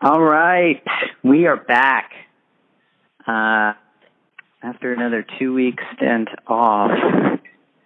All 0.00 0.22
right, 0.22 0.80
we 1.24 1.46
are 1.46 1.56
back 1.56 2.12
uh, 3.26 3.72
after 4.62 4.92
another 4.92 5.26
two 5.38 5.52
week 5.54 5.80
stint 5.96 6.28
off. 6.46 6.92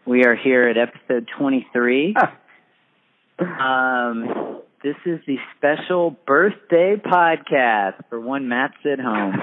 We 0.05 0.25
are 0.25 0.35
here 0.37 0.69
at 0.69 0.77
episode 0.77 1.29
23. 1.39 2.15
um, 3.39 4.61
this 4.83 4.97
is 5.07 5.21
the 5.27 5.37
special 5.57 6.15
birthday 6.27 6.97
podcast 6.97 7.95
for 8.11 8.21
one 8.21 8.47
Matt 8.49 8.73
at 8.85 9.01
home. 9.01 9.35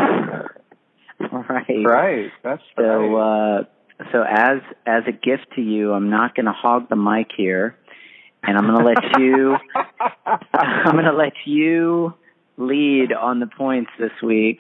All 1.32 1.46
right. 1.50 1.84
Right. 1.84 2.32
That's 2.44 2.62
So, 2.78 2.84
right. 2.84 3.62
uh, 3.62 3.64
so 4.12 4.22
as 4.22 4.62
as 4.86 5.04
a 5.08 5.12
gift 5.12 5.48
to 5.56 5.62
you, 5.62 5.92
I'm 5.94 6.12
not 6.12 6.36
going 6.36 6.46
to 6.46 6.52
hog 6.52 6.88
the 6.88 6.96
mic 6.96 7.30
here, 7.36 7.76
and 8.44 8.58
I'm 8.58 8.68
going 8.68 8.78
to 8.78 8.86
let 8.86 9.20
you. 9.20 9.56
I'm 10.54 10.92
going 10.94 11.06
to 11.06 11.14
let 11.14 11.34
you 11.46 12.14
lead 12.60 13.12
on 13.14 13.40
the 13.40 13.48
points 13.48 13.90
this 13.98 14.12
week, 14.22 14.60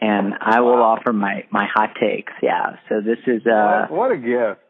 and 0.00 0.32
I 0.40 0.60
will 0.60 0.82
offer 0.82 1.12
my 1.12 1.44
my 1.50 1.66
hot 1.72 1.90
takes. 2.00 2.32
Yeah. 2.42 2.76
So 2.88 3.00
this 3.04 3.18
is 3.26 3.46
uh, 3.46 3.88
what, 3.90 4.10
what 4.10 4.12
a 4.12 4.16
gift. 4.16 4.60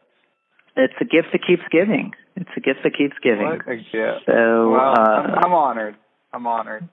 it's 0.75 0.93
a 0.99 1.05
gift 1.05 1.29
that 1.31 1.41
keeps 1.47 1.63
giving. 1.71 2.11
It's 2.35 2.49
a 2.57 2.59
gift 2.59 2.79
that 2.83 2.97
keeps 2.97 3.15
giving. 3.23 3.45
What 3.45 3.67
a 3.69 3.75
gift. 3.77 4.25
So, 4.25 4.71
well, 4.71 4.79
uh, 4.97 5.21
I'm, 5.21 5.45
I'm 5.45 5.53
honored. 5.53 5.95
I'm 6.33 6.47
honored. 6.47 6.89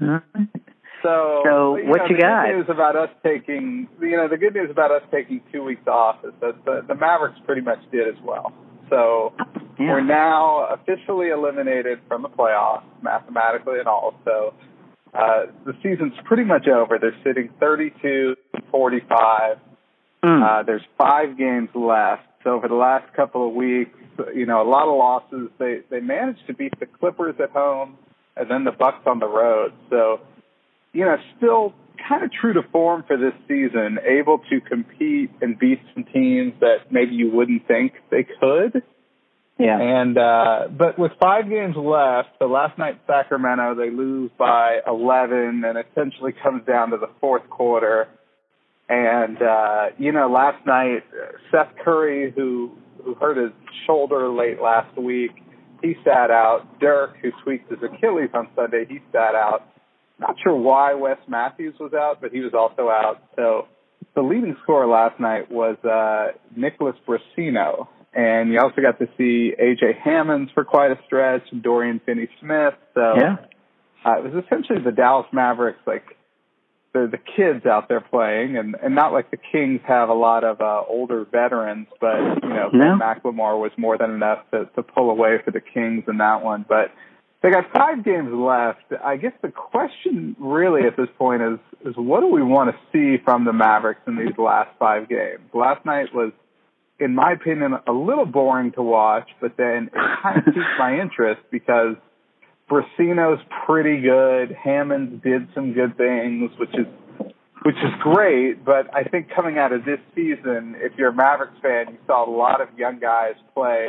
huh? 0.00 0.20
So, 1.00 1.42
So, 1.44 1.76
you 1.76 1.86
what 1.88 1.98
know, 1.98 2.06
you 2.10 2.16
the 2.16 2.22
got? 2.22 2.46
Good 2.46 2.56
news 2.56 2.66
about 2.70 2.96
us 2.96 3.10
taking, 3.22 3.86
you 4.00 4.16
know, 4.16 4.26
the 4.26 4.36
good 4.36 4.52
news 4.54 4.68
about 4.68 4.90
us 4.90 5.02
taking 5.12 5.40
two 5.52 5.62
weeks 5.62 5.86
off 5.86 6.16
is 6.24 6.32
that 6.40 6.64
the, 6.64 6.82
the 6.88 6.94
Mavericks 6.96 7.38
pretty 7.46 7.60
much 7.60 7.78
did 7.92 8.08
as 8.08 8.20
well. 8.24 8.52
So 8.90 9.32
yeah. 9.78 9.92
we're 9.92 10.00
now 10.00 10.66
officially 10.74 11.28
eliminated 11.28 12.00
from 12.08 12.22
the 12.22 12.28
playoffs, 12.28 12.82
mathematically 13.00 13.78
and 13.78 13.86
all. 13.86 14.14
So 14.24 14.54
uh, 15.14 15.46
the 15.64 15.72
season's 15.82 16.12
pretty 16.24 16.44
much 16.44 16.68
over. 16.68 16.98
They're 16.98 17.16
sitting 17.24 17.50
32, 17.60 18.36
45. 18.70 19.58
Mm. 20.24 20.42
Uh, 20.42 20.62
there's 20.64 20.82
five 20.96 21.38
games 21.38 21.68
left. 21.74 22.22
So 22.44 22.50
over 22.50 22.68
the 22.68 22.74
last 22.74 23.12
couple 23.14 23.46
of 23.46 23.54
weeks, 23.54 23.96
you 24.34 24.46
know, 24.46 24.62
a 24.62 24.68
lot 24.68 24.88
of 24.88 24.96
losses. 24.96 25.50
They 25.58 25.80
they 25.90 26.00
managed 26.00 26.46
to 26.46 26.54
beat 26.54 26.78
the 26.80 26.86
Clippers 26.86 27.36
at 27.42 27.50
home 27.50 27.96
and 28.36 28.50
then 28.50 28.64
the 28.64 28.72
Bucks 28.72 29.02
on 29.06 29.18
the 29.18 29.26
road. 29.26 29.72
So, 29.90 30.20
you 30.92 31.04
know, 31.04 31.16
still 31.36 31.74
kind 32.08 32.24
of 32.24 32.30
true 32.32 32.52
to 32.52 32.62
form 32.70 33.04
for 33.06 33.16
this 33.16 33.34
season, 33.48 33.98
able 34.06 34.38
to 34.50 34.60
compete 34.60 35.30
and 35.40 35.58
beat 35.58 35.80
some 35.94 36.04
teams 36.04 36.54
that 36.60 36.90
maybe 36.90 37.14
you 37.14 37.30
wouldn't 37.30 37.66
think 37.66 37.94
they 38.10 38.24
could. 38.24 38.82
Yeah. 39.58 39.78
And 39.80 40.16
uh 40.16 40.68
but 40.70 40.98
with 40.98 41.12
five 41.20 41.48
games 41.48 41.74
left, 41.76 42.28
so 42.38 42.46
last 42.46 42.78
night 42.78 43.00
Sacramento 43.06 43.74
they 43.74 43.90
lose 43.90 44.30
by 44.38 44.78
eleven 44.86 45.64
and 45.66 45.76
essentially 45.78 46.32
comes 46.42 46.64
down 46.64 46.90
to 46.90 46.96
the 46.96 47.10
fourth 47.20 47.48
quarter. 47.50 48.08
And 48.88 49.36
uh, 49.42 49.86
you 49.98 50.12
know, 50.12 50.30
last 50.30 50.64
night 50.64 51.02
Seth 51.50 51.74
Curry 51.84 52.32
who 52.34 52.72
who 53.04 53.14
hurt 53.14 53.36
his 53.36 53.52
shoulder 53.86 54.28
late 54.28 54.60
last 54.62 54.96
week, 54.96 55.32
he 55.82 55.94
sat 56.04 56.30
out. 56.30 56.80
Dirk, 56.80 57.16
who 57.20 57.30
tweaked 57.44 57.70
his 57.70 57.78
Achilles 57.82 58.30
on 58.34 58.48
Sunday, 58.54 58.86
he 58.88 58.98
sat 59.12 59.34
out. 59.34 59.68
Not 60.20 60.36
sure 60.42 60.56
why 60.56 60.94
Wes 60.94 61.18
Matthews 61.28 61.74
was 61.78 61.92
out, 61.94 62.20
but 62.20 62.32
he 62.32 62.40
was 62.40 62.52
also 62.54 62.88
out. 62.88 63.22
So 63.36 63.66
the 64.14 64.22
leading 64.22 64.56
scorer 64.62 64.86
last 64.86 65.20
night 65.20 65.50
was 65.50 65.76
uh 65.84 66.38
Nicholas 66.56 66.96
Brussino. 67.06 67.88
And 68.14 68.50
you 68.52 68.58
also 68.60 68.80
got 68.80 68.98
to 68.98 69.08
see 69.18 69.52
AJ 69.60 69.98
Hammons 70.02 70.50
for 70.54 70.64
quite 70.64 70.90
a 70.90 70.98
stretch 71.06 71.42
and 71.52 71.62
Dorian 71.62 72.00
Finney 72.04 72.28
Smith. 72.40 72.74
So 72.94 73.14
Yeah. 73.16 73.36
uh, 74.04 74.18
it 74.18 74.24
was 74.32 74.44
essentially 74.44 74.80
the 74.80 74.92
Dallas 74.92 75.26
Mavericks, 75.32 75.80
like 75.86 76.16
the 76.92 77.06
the 77.06 77.18
kids 77.18 77.66
out 77.66 77.88
there 77.88 78.00
playing, 78.00 78.56
and 78.56 78.74
and 78.82 78.94
not 78.94 79.12
like 79.12 79.30
the 79.30 79.36
Kings 79.36 79.80
have 79.86 80.08
a 80.08 80.14
lot 80.14 80.42
of 80.42 80.60
uh, 80.60 80.82
older 80.88 81.24
veterans, 81.30 81.86
but 82.00 82.42
you 82.42 82.48
know, 82.48 82.70
No. 82.72 82.98
McLemore 82.98 83.60
was 83.60 83.72
more 83.76 83.98
than 83.98 84.10
enough 84.10 84.50
to 84.52 84.64
to 84.74 84.82
pull 84.82 85.10
away 85.10 85.38
for 85.44 85.50
the 85.50 85.60
Kings 85.60 86.04
in 86.08 86.16
that 86.18 86.42
one. 86.42 86.64
But 86.66 86.90
they 87.42 87.50
got 87.50 87.70
five 87.72 88.04
games 88.04 88.32
left. 88.32 88.82
I 89.04 89.16
guess 89.16 89.32
the 89.42 89.50
question 89.50 90.34
really 90.40 90.84
at 90.86 90.96
this 90.96 91.08
point 91.18 91.42
is 91.42 91.58
is 91.84 91.94
what 91.96 92.20
do 92.20 92.28
we 92.28 92.42
want 92.42 92.74
to 92.74 92.76
see 92.90 93.22
from 93.22 93.44
the 93.44 93.52
Mavericks 93.52 94.00
in 94.06 94.16
these 94.16 94.36
last 94.38 94.70
five 94.78 95.08
games? 95.08 95.40
Last 95.52 95.84
night 95.84 96.12
was 96.14 96.32
in 97.00 97.14
my 97.14 97.32
opinion, 97.32 97.74
a 97.86 97.92
little 97.92 98.26
boring 98.26 98.72
to 98.72 98.82
watch, 98.82 99.28
but 99.40 99.56
then 99.56 99.90
it 99.92 100.22
kind 100.22 100.38
of 100.38 100.44
piqued 100.46 100.78
my 100.78 100.98
interest 100.98 101.40
because 101.50 101.96
Brussino's 102.68 103.40
pretty 103.66 104.00
good. 104.00 104.54
Hammons 104.62 105.22
did 105.22 105.48
some 105.54 105.72
good 105.72 105.96
things, 105.96 106.50
which 106.58 106.74
is 106.74 106.86
which 107.64 107.76
is 107.76 107.92
great. 108.00 108.64
But 108.64 108.94
I 108.94 109.04
think 109.04 109.28
coming 109.34 109.58
out 109.58 109.72
of 109.72 109.84
this 109.84 109.98
season, 110.14 110.76
if 110.78 110.92
you're 110.96 111.08
a 111.08 111.14
Mavericks 111.14 111.58
fan, 111.62 111.86
you 111.90 111.98
saw 112.06 112.28
a 112.28 112.30
lot 112.30 112.60
of 112.60 112.68
young 112.76 112.98
guys 112.98 113.34
play 113.54 113.88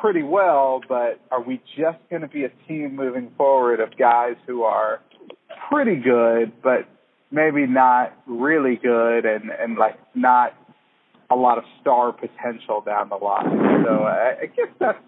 pretty 0.00 0.22
well. 0.22 0.80
But 0.88 1.20
are 1.30 1.42
we 1.42 1.60
just 1.76 1.98
going 2.10 2.22
to 2.22 2.28
be 2.28 2.44
a 2.44 2.50
team 2.68 2.96
moving 2.96 3.30
forward 3.36 3.80
of 3.80 3.96
guys 3.96 4.36
who 4.46 4.62
are 4.62 5.00
pretty 5.68 5.96
good, 5.96 6.52
but 6.62 6.88
maybe 7.30 7.66
not 7.66 8.16
really 8.26 8.76
good, 8.76 9.24
and 9.24 9.50
and 9.50 9.76
like 9.78 9.98
not 10.14 10.54
a 11.30 11.36
lot 11.36 11.58
of 11.58 11.64
star 11.80 12.12
potential 12.12 12.80
down 12.80 13.08
the 13.08 13.16
line. 13.16 13.84
So 13.84 14.04
I, 14.04 14.36
I 14.42 14.46
guess 14.46 14.68
that's 14.78 14.98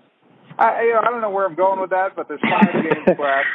I 0.58 0.82
you 0.82 0.92
know, 0.92 1.00
I 1.00 1.10
don't 1.10 1.20
know 1.20 1.30
where 1.30 1.46
I'm 1.46 1.54
going 1.54 1.80
with 1.80 1.90
that, 1.90 2.16
but 2.16 2.28
there's 2.28 2.40
five 2.40 2.72
games 2.72 3.18
left. 3.18 3.46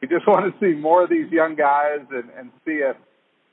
We 0.00 0.08
just 0.08 0.26
want 0.26 0.52
to 0.52 0.60
see 0.60 0.78
more 0.78 1.04
of 1.04 1.10
these 1.10 1.30
young 1.30 1.54
guys 1.54 2.00
and 2.10 2.28
and 2.36 2.50
see 2.64 2.82
if 2.82 2.96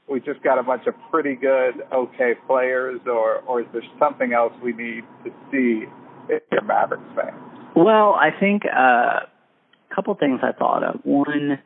we 0.09 0.19
just 0.19 0.41
got 0.43 0.57
a 0.57 0.63
bunch 0.63 0.87
of 0.87 0.95
pretty 1.11 1.35
good, 1.35 1.75
okay 1.93 2.33
players, 2.47 2.99
or 3.05 3.41
or 3.41 3.61
is 3.61 3.67
there 3.73 3.83
something 3.97 4.33
else 4.33 4.53
we 4.63 4.73
need 4.73 5.03
to 5.23 5.31
see 5.51 5.85
if 6.27 6.43
you're 6.51 6.63
Mavericks 6.63 7.03
fan? 7.15 7.33
Well, 7.75 8.15
I 8.15 8.31
think 8.37 8.63
uh, 8.65 9.21
a 9.89 9.95
couple 9.95 10.13
things 10.15 10.39
I 10.43 10.51
thought 10.51 10.83
of. 10.83 10.99
One, 11.03 11.59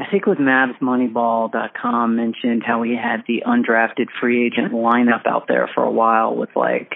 I 0.00 0.10
think 0.10 0.24
with 0.24 0.38
MavsMoneyball.com 0.38 2.16
mentioned 2.16 2.62
how 2.66 2.80
we 2.80 2.96
had 2.96 3.22
the 3.28 3.42
undrafted 3.46 4.06
free 4.18 4.46
agent 4.46 4.72
lineup 4.72 5.26
out 5.26 5.46
there 5.46 5.68
for 5.74 5.84
a 5.84 5.90
while 5.90 6.34
with 6.34 6.48
like 6.56 6.94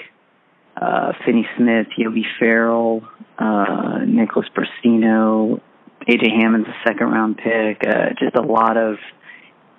uh, 0.81 1.13
Finney 1.25 1.47
Smith, 1.57 1.89
Yogi 1.99 2.25
Ferrell, 2.39 3.03
uh, 3.39 3.99
Nicholas 4.07 4.47
Brussino, 4.57 5.61
AJ 6.09 6.31
Hammond's 6.41 6.69
a 6.69 6.89
second 6.89 7.09
round 7.09 7.37
pick, 7.37 7.87
uh, 7.87 8.11
just 8.19 8.37
a 8.37 8.43
lot 8.43 8.79
of 8.79 8.97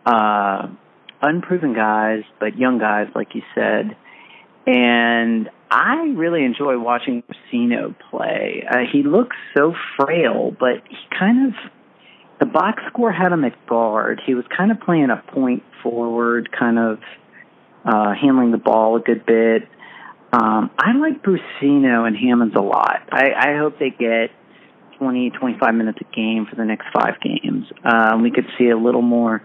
uh, 0.06 0.68
unproven 1.22 1.74
guys, 1.74 2.22
but 2.40 2.58
young 2.58 2.78
guys, 2.78 3.08
like 3.16 3.34
you 3.34 3.42
said. 3.56 3.98
And 4.68 5.50
I 5.72 6.14
really 6.16 6.44
enjoy 6.44 6.78
watching 6.78 7.24
Brussino 7.24 7.96
play. 8.12 8.64
Uh, 8.70 8.80
he 8.92 9.02
looks 9.02 9.36
so 9.58 9.74
frail, 9.98 10.56
but 10.60 10.84
he 10.88 10.98
kind 11.18 11.48
of 11.48 11.72
the 12.40 12.46
box 12.46 12.84
score 12.90 13.12
had 13.12 13.32
him 13.32 13.44
at 13.46 13.54
guard. 13.68 14.22
He 14.26 14.36
was 14.36 14.46
kind 14.56 14.72
of 14.72 14.80
playing 14.82 15.10
a 15.10 15.24
point 15.32 15.64
forward, 15.82 16.50
kind 16.52 16.78
of 16.78 17.00
uh, 17.86 18.14
handling 18.14 18.52
the 18.52 18.58
ball 18.58 18.98
a 18.98 19.00
good 19.00 19.26
bit. 19.26 19.64
Um, 20.34 20.70
I 20.78 20.94
like 20.98 21.24
Brussino 21.24 22.06
and 22.06 22.16
Hammons 22.16 22.56
a 22.56 22.62
lot. 22.62 23.08
I, 23.12 23.30
I 23.38 23.58
hope 23.58 23.80
they 23.80 23.90
get 23.90 24.32
20, 24.98 25.30
25 25.32 25.76
minutes 25.76 26.00
a 26.02 26.16
game 26.16 26.46
for 26.50 26.56
the 26.56 26.66
next 26.66 26.88
five 26.94 27.16
games. 27.22 27.66
Um, 27.84 28.22
we 28.22 28.32
could 28.32 28.48
see 28.58 28.70
a 28.70 28.78
little 28.78 29.02
more. 29.02 29.44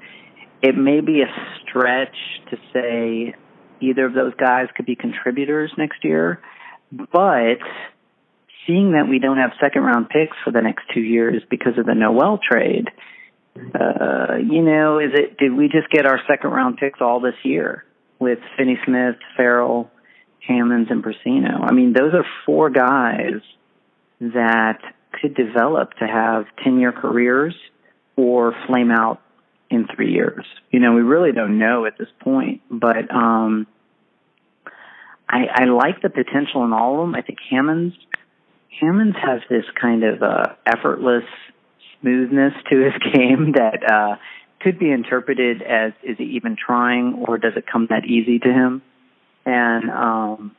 It 0.62 0.76
may 0.76 1.00
be 1.00 1.22
a 1.22 1.26
stretch 1.62 2.16
to 2.50 2.56
say 2.72 3.34
either 3.80 4.06
of 4.06 4.14
those 4.14 4.34
guys 4.34 4.66
could 4.76 4.86
be 4.86 4.96
contributors 4.96 5.70
next 5.78 6.04
year, 6.04 6.40
but 6.90 7.58
seeing 8.66 8.92
that 8.92 9.08
we 9.08 9.18
don't 9.18 9.38
have 9.38 9.50
second 9.60 9.82
round 9.82 10.08
picks 10.08 10.36
for 10.44 10.52
the 10.52 10.60
next 10.60 10.84
two 10.92 11.00
years 11.00 11.42
because 11.50 11.78
of 11.78 11.86
the 11.86 11.94
Noel 11.94 12.38
trade, 12.38 12.88
uh, 13.56 14.36
you 14.36 14.62
know, 14.62 14.98
is 14.98 15.10
it 15.14 15.36
did 15.38 15.52
we 15.52 15.68
just 15.68 15.90
get 15.90 16.06
our 16.06 16.20
second 16.28 16.50
round 16.50 16.78
picks 16.78 17.00
all 17.00 17.20
this 17.20 17.34
year 17.42 17.84
with 18.18 18.38
Finney 18.56 18.78
Smith, 18.84 19.16
Ferrell, 19.36 19.90
Hammons, 20.46 20.88
and 20.90 21.02
Brussino? 21.02 21.60
I 21.62 21.72
mean, 21.72 21.92
those 21.92 22.14
are 22.14 22.24
four 22.46 22.70
guys 22.70 23.40
that 24.20 24.80
could 25.20 25.34
develop 25.34 25.94
to 25.94 26.06
have 26.06 26.46
ten 26.62 26.78
year 26.78 26.92
careers 26.92 27.54
or 28.16 28.54
flame 28.66 28.90
out 28.90 29.20
in 29.70 29.86
three 29.94 30.12
years. 30.12 30.44
You 30.70 30.80
know, 30.80 30.92
we 30.92 31.02
really 31.02 31.32
don't 31.32 31.58
know 31.58 31.86
at 31.86 31.98
this 31.98 32.08
point, 32.20 32.62
but 32.70 33.12
um 33.14 33.66
I 35.28 35.46
I 35.54 35.64
like 35.64 36.02
the 36.02 36.10
potential 36.10 36.64
in 36.64 36.72
all 36.72 36.94
of 36.94 37.00
them. 37.00 37.14
I 37.14 37.22
think 37.22 37.38
Hammons 37.50 37.94
Hammons 38.78 39.16
has 39.16 39.40
this 39.48 39.64
kind 39.80 40.04
of 40.04 40.22
uh, 40.22 40.54
effortless 40.66 41.24
smoothness 42.00 42.54
to 42.70 42.76
his 42.78 42.92
game 43.14 43.52
that 43.52 43.90
uh, 43.90 44.16
could 44.60 44.78
be 44.78 44.90
interpreted 44.90 45.62
as 45.62 45.92
is 46.02 46.18
he 46.18 46.24
even 46.36 46.56
trying 46.56 47.24
or 47.26 47.38
does 47.38 47.54
it 47.56 47.64
come 47.70 47.86
that 47.90 48.04
easy 48.04 48.38
to 48.38 48.48
him? 48.48 48.82
And 49.46 49.90
um, 49.90 50.56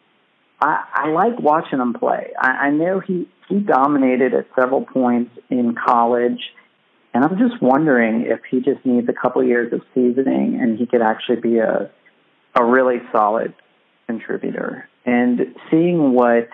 I, 0.59 0.83
I 0.93 1.09
like 1.09 1.39
watching 1.39 1.79
him 1.79 1.93
play. 1.93 2.31
I, 2.39 2.47
I 2.49 2.69
know 2.71 2.99
he 2.99 3.27
he 3.47 3.59
dominated 3.59 4.33
at 4.33 4.47
several 4.55 4.85
points 4.85 5.31
in 5.49 5.75
college, 5.75 6.39
And 7.13 7.25
I'm 7.25 7.37
just 7.37 7.61
wondering 7.61 8.21
if 8.25 8.39
he 8.49 8.61
just 8.61 8.85
needs 8.85 9.09
a 9.09 9.13
couple 9.13 9.43
years 9.43 9.73
of 9.73 9.81
seasoning 9.93 10.57
and 10.61 10.77
he 10.77 10.85
could 10.85 11.01
actually 11.01 11.41
be 11.41 11.57
a 11.57 11.89
a 12.55 12.65
really 12.65 12.97
solid 13.11 13.53
contributor. 14.07 14.89
And 15.05 15.55
seeing 15.69 16.13
what 16.13 16.49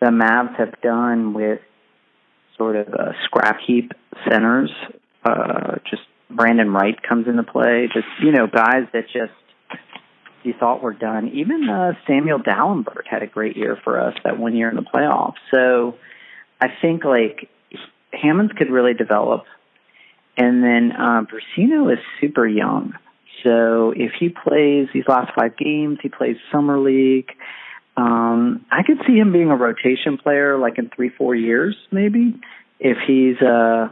the 0.00 0.06
Mavs 0.06 0.56
have 0.58 0.80
done 0.82 1.32
with 1.34 1.60
sort 2.56 2.76
of 2.76 2.88
a 2.88 3.14
scrap 3.24 3.58
heap 3.66 3.92
centers, 4.28 4.70
uh, 5.24 5.76
just 5.88 6.02
Brandan 6.30 6.70
Wright 6.70 6.96
comes 7.02 7.26
into 7.28 7.42
play. 7.42 7.88
Just 7.92 8.06
you 8.22 8.32
know, 8.32 8.46
guys 8.46 8.86
that 8.92 9.04
just 9.12 9.32
you 10.42 10.54
thought 10.58 10.82
were 10.82 10.92
done. 10.92 11.28
Even 11.34 11.68
uh, 11.68 11.92
Samuel 12.06 12.38
Dalembert 12.38 13.06
had 13.10 13.22
a 13.22 13.26
great 13.26 13.56
year 13.56 13.78
for 13.82 14.00
us 14.00 14.14
that 14.24 14.38
one 14.38 14.54
year 14.54 14.70
in 14.70 14.76
the 14.76 14.82
playoffs. 14.82 15.34
So 15.52 15.96
I 16.60 16.68
think 16.80 17.04
like 17.04 17.48
Hammons 18.12 18.52
could 18.56 18.70
really 18.70 18.94
develop, 18.94 19.44
and 20.36 20.62
then 20.62 20.92
uh, 20.92 21.22
Brussino 21.22 21.92
is 21.92 21.98
super 22.20 22.46
young. 22.46 22.94
So 23.42 23.92
if 23.94 24.12
he 24.18 24.28
plays 24.28 24.88
these 24.94 25.04
last 25.08 25.32
five 25.38 25.56
games, 25.56 25.98
he 26.02 26.08
plays 26.08 26.36
summer 26.52 26.78
league. 26.78 27.30
Um, 27.96 28.66
I 28.70 28.82
could 28.82 28.98
see 29.06 29.14
him 29.14 29.32
being 29.32 29.50
a 29.50 29.56
rotation 29.56 30.18
player, 30.18 30.58
like 30.58 30.78
in 30.78 30.90
three, 30.94 31.08
four 31.08 31.34
years, 31.34 31.74
maybe, 31.90 32.38
if 32.78 32.98
he's 33.06 33.40
uh, 33.40 33.88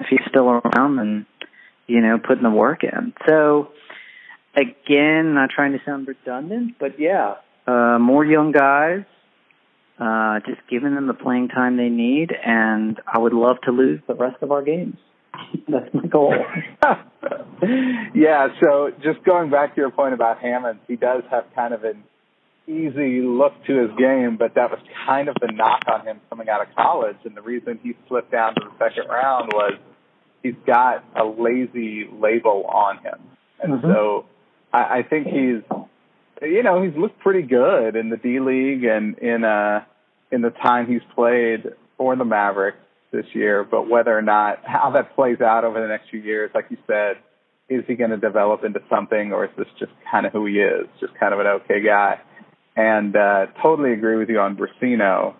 if 0.00 0.06
he's 0.08 0.20
still 0.28 0.48
around 0.48 0.98
and 0.98 1.26
you 1.86 2.00
know 2.00 2.18
putting 2.18 2.42
the 2.42 2.50
work 2.50 2.82
in. 2.82 3.12
So 3.28 3.68
again, 4.54 5.34
not 5.34 5.50
trying 5.50 5.72
to 5.72 5.78
sound 5.84 6.08
redundant, 6.08 6.76
but 6.78 6.98
yeah, 6.98 7.34
uh, 7.66 7.98
more 7.98 8.24
young 8.24 8.52
guys, 8.52 9.04
uh, 9.98 10.40
just 10.46 10.60
giving 10.70 10.94
them 10.94 11.06
the 11.06 11.14
playing 11.14 11.48
time 11.48 11.76
they 11.76 11.88
need, 11.88 12.32
and 12.32 13.00
I 13.06 13.18
would 13.18 13.34
love 13.34 13.56
to 13.64 13.70
lose 13.70 14.00
the 14.06 14.14
rest 14.14 14.42
of 14.42 14.50
our 14.50 14.62
games. 14.62 14.96
That's 15.68 15.92
my 15.92 16.06
goal. 16.06 16.34
yeah, 18.14 18.48
so 18.62 18.90
just 19.02 19.22
going 19.24 19.50
back 19.50 19.74
to 19.74 19.80
your 19.80 19.90
point 19.90 20.14
about 20.14 20.40
Hammons, 20.40 20.80
he 20.88 20.96
does 20.96 21.22
have 21.30 21.44
kind 21.54 21.72
of 21.72 21.84
an 21.84 22.02
easy 22.72 23.20
look 23.20 23.52
to 23.66 23.82
his 23.82 23.90
game, 23.98 24.36
but 24.38 24.54
that 24.54 24.70
was 24.70 24.80
kind 25.06 25.28
of 25.28 25.36
the 25.40 25.52
knock 25.52 25.82
on 25.86 26.06
him 26.06 26.20
coming 26.30 26.48
out 26.48 26.66
of 26.66 26.74
college. 26.74 27.16
And 27.24 27.36
the 27.36 27.42
reason 27.42 27.78
he 27.82 27.94
slipped 28.08 28.32
down 28.32 28.54
to 28.54 28.60
the 28.60 28.72
second 28.78 29.08
round 29.08 29.52
was 29.52 29.74
he's 30.42 30.54
got 30.66 31.04
a 31.14 31.24
lazy 31.24 32.08
label 32.12 32.64
on 32.66 32.98
him. 32.98 33.18
And 33.62 33.74
mm-hmm. 33.74 33.86
so 33.86 34.24
I, 34.72 34.98
I 34.98 35.02
think 35.08 35.26
he's, 35.26 35.62
you 36.42 36.62
know, 36.62 36.82
he's 36.82 36.96
looked 36.96 37.20
pretty 37.20 37.42
good 37.42 37.96
in 37.96 38.10
the 38.10 38.16
D 38.16 38.40
League 38.40 38.84
and 38.84 39.18
in 39.18 39.44
uh 39.44 39.84
in 40.30 40.40
the 40.40 40.50
time 40.50 40.86
he's 40.86 41.02
played 41.14 41.66
for 41.96 42.16
the 42.16 42.24
Mavericks 42.24 42.78
this 43.12 43.26
year. 43.34 43.64
But 43.64 43.88
whether 43.88 44.16
or 44.16 44.22
not 44.22 44.60
how 44.64 44.90
that 44.92 45.14
plays 45.14 45.40
out 45.40 45.64
over 45.64 45.80
the 45.80 45.88
next 45.88 46.10
few 46.10 46.20
years, 46.20 46.50
like 46.54 46.66
you 46.70 46.78
said, 46.86 47.16
is 47.68 47.84
he 47.86 47.94
going 47.94 48.10
to 48.10 48.16
develop 48.16 48.64
into 48.64 48.80
something, 48.90 49.32
or 49.32 49.44
is 49.44 49.50
this 49.56 49.68
just 49.78 49.92
kind 50.10 50.26
of 50.26 50.32
who 50.32 50.46
he 50.46 50.54
is, 50.54 50.86
just 51.00 51.14
kind 51.14 51.32
of 51.32 51.40
an 51.40 51.46
okay 51.46 51.80
guy? 51.84 52.20
And 52.76 53.14
uh, 53.16 53.46
totally 53.62 53.92
agree 53.92 54.16
with 54.16 54.28
you 54.28 54.40
on 54.40 54.56
Brussino. 54.56 55.34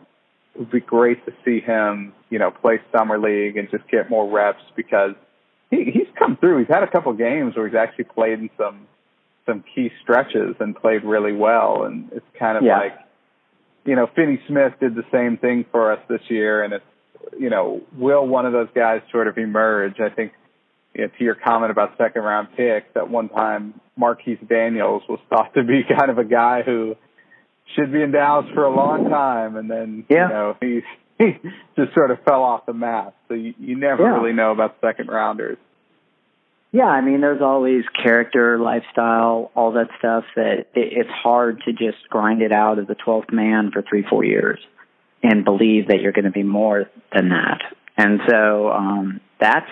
It 0.55 0.59
would 0.59 0.71
be 0.71 0.81
great 0.81 1.25
to 1.25 1.33
see 1.45 1.61
him, 1.61 2.13
you 2.29 2.39
know, 2.39 2.51
play 2.51 2.81
summer 2.97 3.19
league 3.19 3.57
and 3.57 3.71
just 3.71 3.89
get 3.89 4.11
more 4.11 4.31
reps 4.31 4.63
because 4.77 5.15
he, 5.71 5.85
he's 5.85 6.09
come 6.19 6.37
through. 6.37 6.59
He's 6.59 6.69
had 6.69 6.83
a 6.83 6.91
couple 6.91 7.13
games 7.15 7.57
where 7.57 7.67
he's 7.67 7.77
actually 7.77 8.05
played 8.05 8.39
in 8.39 8.51
some 8.59 8.87
some 9.47 9.65
key 9.75 9.91
stretches 10.03 10.55
and 10.61 10.77
played 10.77 11.05
really 11.05 11.33
well. 11.33 11.85
And 11.85 12.11
it's 12.13 12.27
kind 12.39 12.57
of 12.57 12.63
yeah. 12.63 12.79
like, 12.79 12.99
you 13.85 13.97
know, 13.97 14.09
Finney 14.15 14.41
Smith 14.47 14.75
did 14.79 14.95
the 14.95 15.05
same 15.11 15.37
thing 15.37 15.65
for 15.73 15.93
us 15.93 15.99
this 16.09 16.21
year. 16.29 16.63
And 16.63 16.75
it's, 16.75 16.85
you 17.37 17.51
know, 17.51 17.81
will 17.97 18.27
one 18.27 18.47
of 18.47 18.53
those 18.53 18.69
guys 18.75 19.01
sort 19.11 19.27
of 19.27 19.39
emerge? 19.39 19.99
I 20.01 20.11
think 20.11 20.33
you 20.95 21.03
know, 21.03 21.09
to 21.19 21.25
your 21.25 21.35
comment 21.35 21.71
about 21.71 21.97
second 21.97 22.23
round 22.23 22.49
picks, 22.57 22.95
at 22.95 23.09
one 23.09 23.29
time 23.31 23.81
Marquis 23.97 24.39
Daniels 24.49 25.03
was 25.09 25.21
thought 25.29 25.55
to 25.55 25.65
be 25.65 25.83
kind 25.99 26.11
of 26.11 26.19
a 26.19 26.25
guy 26.25 26.63
who 26.63 26.95
should 27.75 27.93
be 27.93 28.03
in 28.03 28.13
Dallas 28.13 28.47
for 28.55 28.65
a 28.65 28.75
long 28.75 29.09
time, 29.09 29.57
and 29.57 29.71
then 29.71 30.05
yeah. 30.09 30.29
you 30.29 30.35
know 30.35 30.57
he 30.61 30.81
he 31.19 31.51
just 31.77 31.95
sort 31.95 32.11
of 32.11 32.19
fell 32.25 32.43
off 32.43 32.67
the 32.67 32.73
map. 32.73 33.15
So 33.29 33.35
you, 33.35 33.55
you 33.59 33.77
never 33.77 34.03
yeah. 34.03 34.11
really 34.11 34.33
know 34.33 34.53
about 34.53 34.77
second 34.81 35.09
rounders. 35.09 35.59
Yeah, 36.73 36.87
I 36.87 37.03
mean, 37.03 37.21
there's 37.21 37.43
always 37.43 37.85
character, 38.03 38.59
lifestyle, 38.59 39.51
all 39.55 39.73
that 39.73 39.89
stuff 39.99 40.25
that 40.37 40.61
it, 40.75 40.93
it's 40.93 41.11
hard 41.11 41.63
to 41.67 41.73
just 41.73 42.09
grind 42.09 42.41
it 42.41 42.51
out 42.51 42.79
as 42.79 42.87
a 42.89 42.95
12th 42.95 43.31
man 43.31 43.71
for 43.73 43.83
three, 43.83 44.05
four 44.09 44.25
years 44.25 44.59
and 45.23 45.45
believe 45.45 45.89
that 45.89 46.01
you're 46.01 46.13
going 46.13 46.25
to 46.25 46.31
be 46.31 46.43
more 46.43 46.91
than 47.15 47.29
that. 47.29 47.61
And 47.97 48.21
so 48.27 48.71
um, 48.71 49.21
that's, 49.39 49.71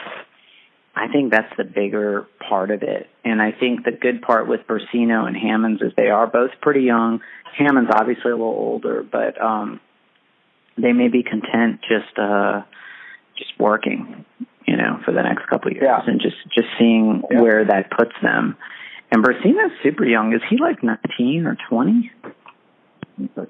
I 0.94 1.08
think 1.08 1.30
that's 1.30 1.52
the 1.56 1.64
bigger 1.64 2.26
part 2.48 2.70
of 2.70 2.82
it. 2.82 3.08
And 3.24 3.40
I 3.40 3.52
think 3.52 3.84
the 3.84 3.92
good 3.92 4.22
part 4.22 4.48
with 4.48 4.60
Brussino 4.66 5.26
and 5.26 5.36
Hammons 5.36 5.80
is 5.82 5.92
they 5.96 6.08
are 6.08 6.26
both 6.26 6.50
pretty 6.60 6.82
young. 6.82 7.20
Hammons 7.56 7.88
obviously 7.92 8.32
a 8.32 8.36
little 8.36 8.48
older, 8.48 9.02
but 9.02 9.40
um, 9.40 9.80
they 10.76 10.92
may 10.92 11.08
be 11.08 11.22
content 11.22 11.80
just 11.82 12.18
uh, 12.18 12.62
just 13.36 13.52
working 13.58 14.24
you 14.70 14.76
know, 14.76 15.00
for 15.04 15.12
the 15.12 15.22
next 15.22 15.48
couple 15.48 15.68
of 15.68 15.76
years, 15.76 15.84
yeah. 15.84 16.00
and 16.06 16.20
just 16.20 16.36
just 16.54 16.68
seeing 16.78 17.22
yeah. 17.28 17.40
where 17.40 17.64
that 17.64 17.90
puts 17.90 18.12
them. 18.22 18.56
And 19.10 19.24
Brussino's 19.24 19.72
super 19.82 20.04
young. 20.04 20.32
Is 20.32 20.42
he 20.48 20.58
like 20.58 20.82
nineteen 20.82 21.44
or 21.44 21.56
twenty? 21.68 22.12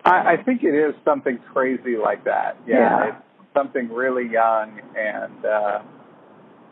I, 0.05 0.33
I 0.33 0.43
think 0.43 0.65
it 0.65 0.75
is 0.75 0.95
something 1.05 1.39
crazy 1.53 1.97
like 1.97 2.25
that. 2.25 2.57
Yeah, 2.67 2.77
yeah. 2.79 3.07
it's 3.09 3.55
something 3.55 3.91
really 3.93 4.31
young, 4.31 4.81
and 4.97 5.45
uh, 5.45 5.83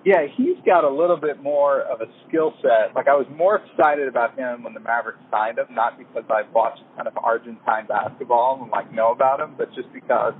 yeah, 0.08 0.24
he's 0.38 0.56
got 0.64 0.84
a 0.84 0.88
little 0.88 1.18
bit 1.18 1.42
more 1.42 1.82
of 1.82 2.00
a 2.00 2.06
skill 2.26 2.54
set. 2.62 2.96
Like 2.96 3.08
I 3.08 3.14
was 3.14 3.26
more 3.28 3.60
excited 3.60 4.08
about 4.08 4.38
him 4.38 4.62
when 4.62 4.72
the 4.72 4.80
Mavericks 4.80 5.20
signed 5.30 5.58
him, 5.58 5.66
not 5.72 5.98
because 5.98 6.24
I 6.30 6.48
watched 6.50 6.80
kind 6.96 7.06
of 7.06 7.12
Argentine 7.18 7.86
basketball 7.86 8.58
and 8.62 8.70
like 8.70 8.90
know 8.90 9.12
about 9.12 9.38
him, 9.38 9.52
but 9.58 9.68
just 9.74 9.92
because 9.92 10.32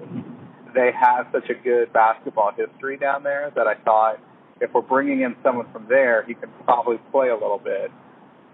they 0.74 0.88
have 0.98 1.26
such 1.32 1.50
a 1.50 1.54
good 1.62 1.92
basketball 1.92 2.52
history 2.56 2.96
down 2.96 3.22
there 3.22 3.52
that 3.56 3.66
I 3.66 3.74
thought 3.84 4.16
if 4.62 4.72
we're 4.72 4.80
bringing 4.80 5.20
in 5.20 5.36
someone 5.44 5.70
from 5.70 5.84
there, 5.86 6.24
he 6.26 6.32
can 6.32 6.48
probably 6.64 6.96
play 7.12 7.28
a 7.28 7.34
little 7.36 7.60
bit. 7.62 7.90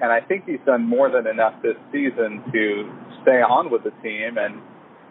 And 0.02 0.10
I 0.10 0.20
think 0.20 0.46
he's 0.46 0.58
done 0.66 0.82
more 0.82 1.12
than 1.12 1.28
enough 1.28 1.62
this 1.62 1.78
season 1.92 2.42
to 2.50 2.90
stay 3.22 3.38
on 3.38 3.70
with 3.70 3.84
the 3.84 3.94
team. 4.02 4.34
And 4.36 4.58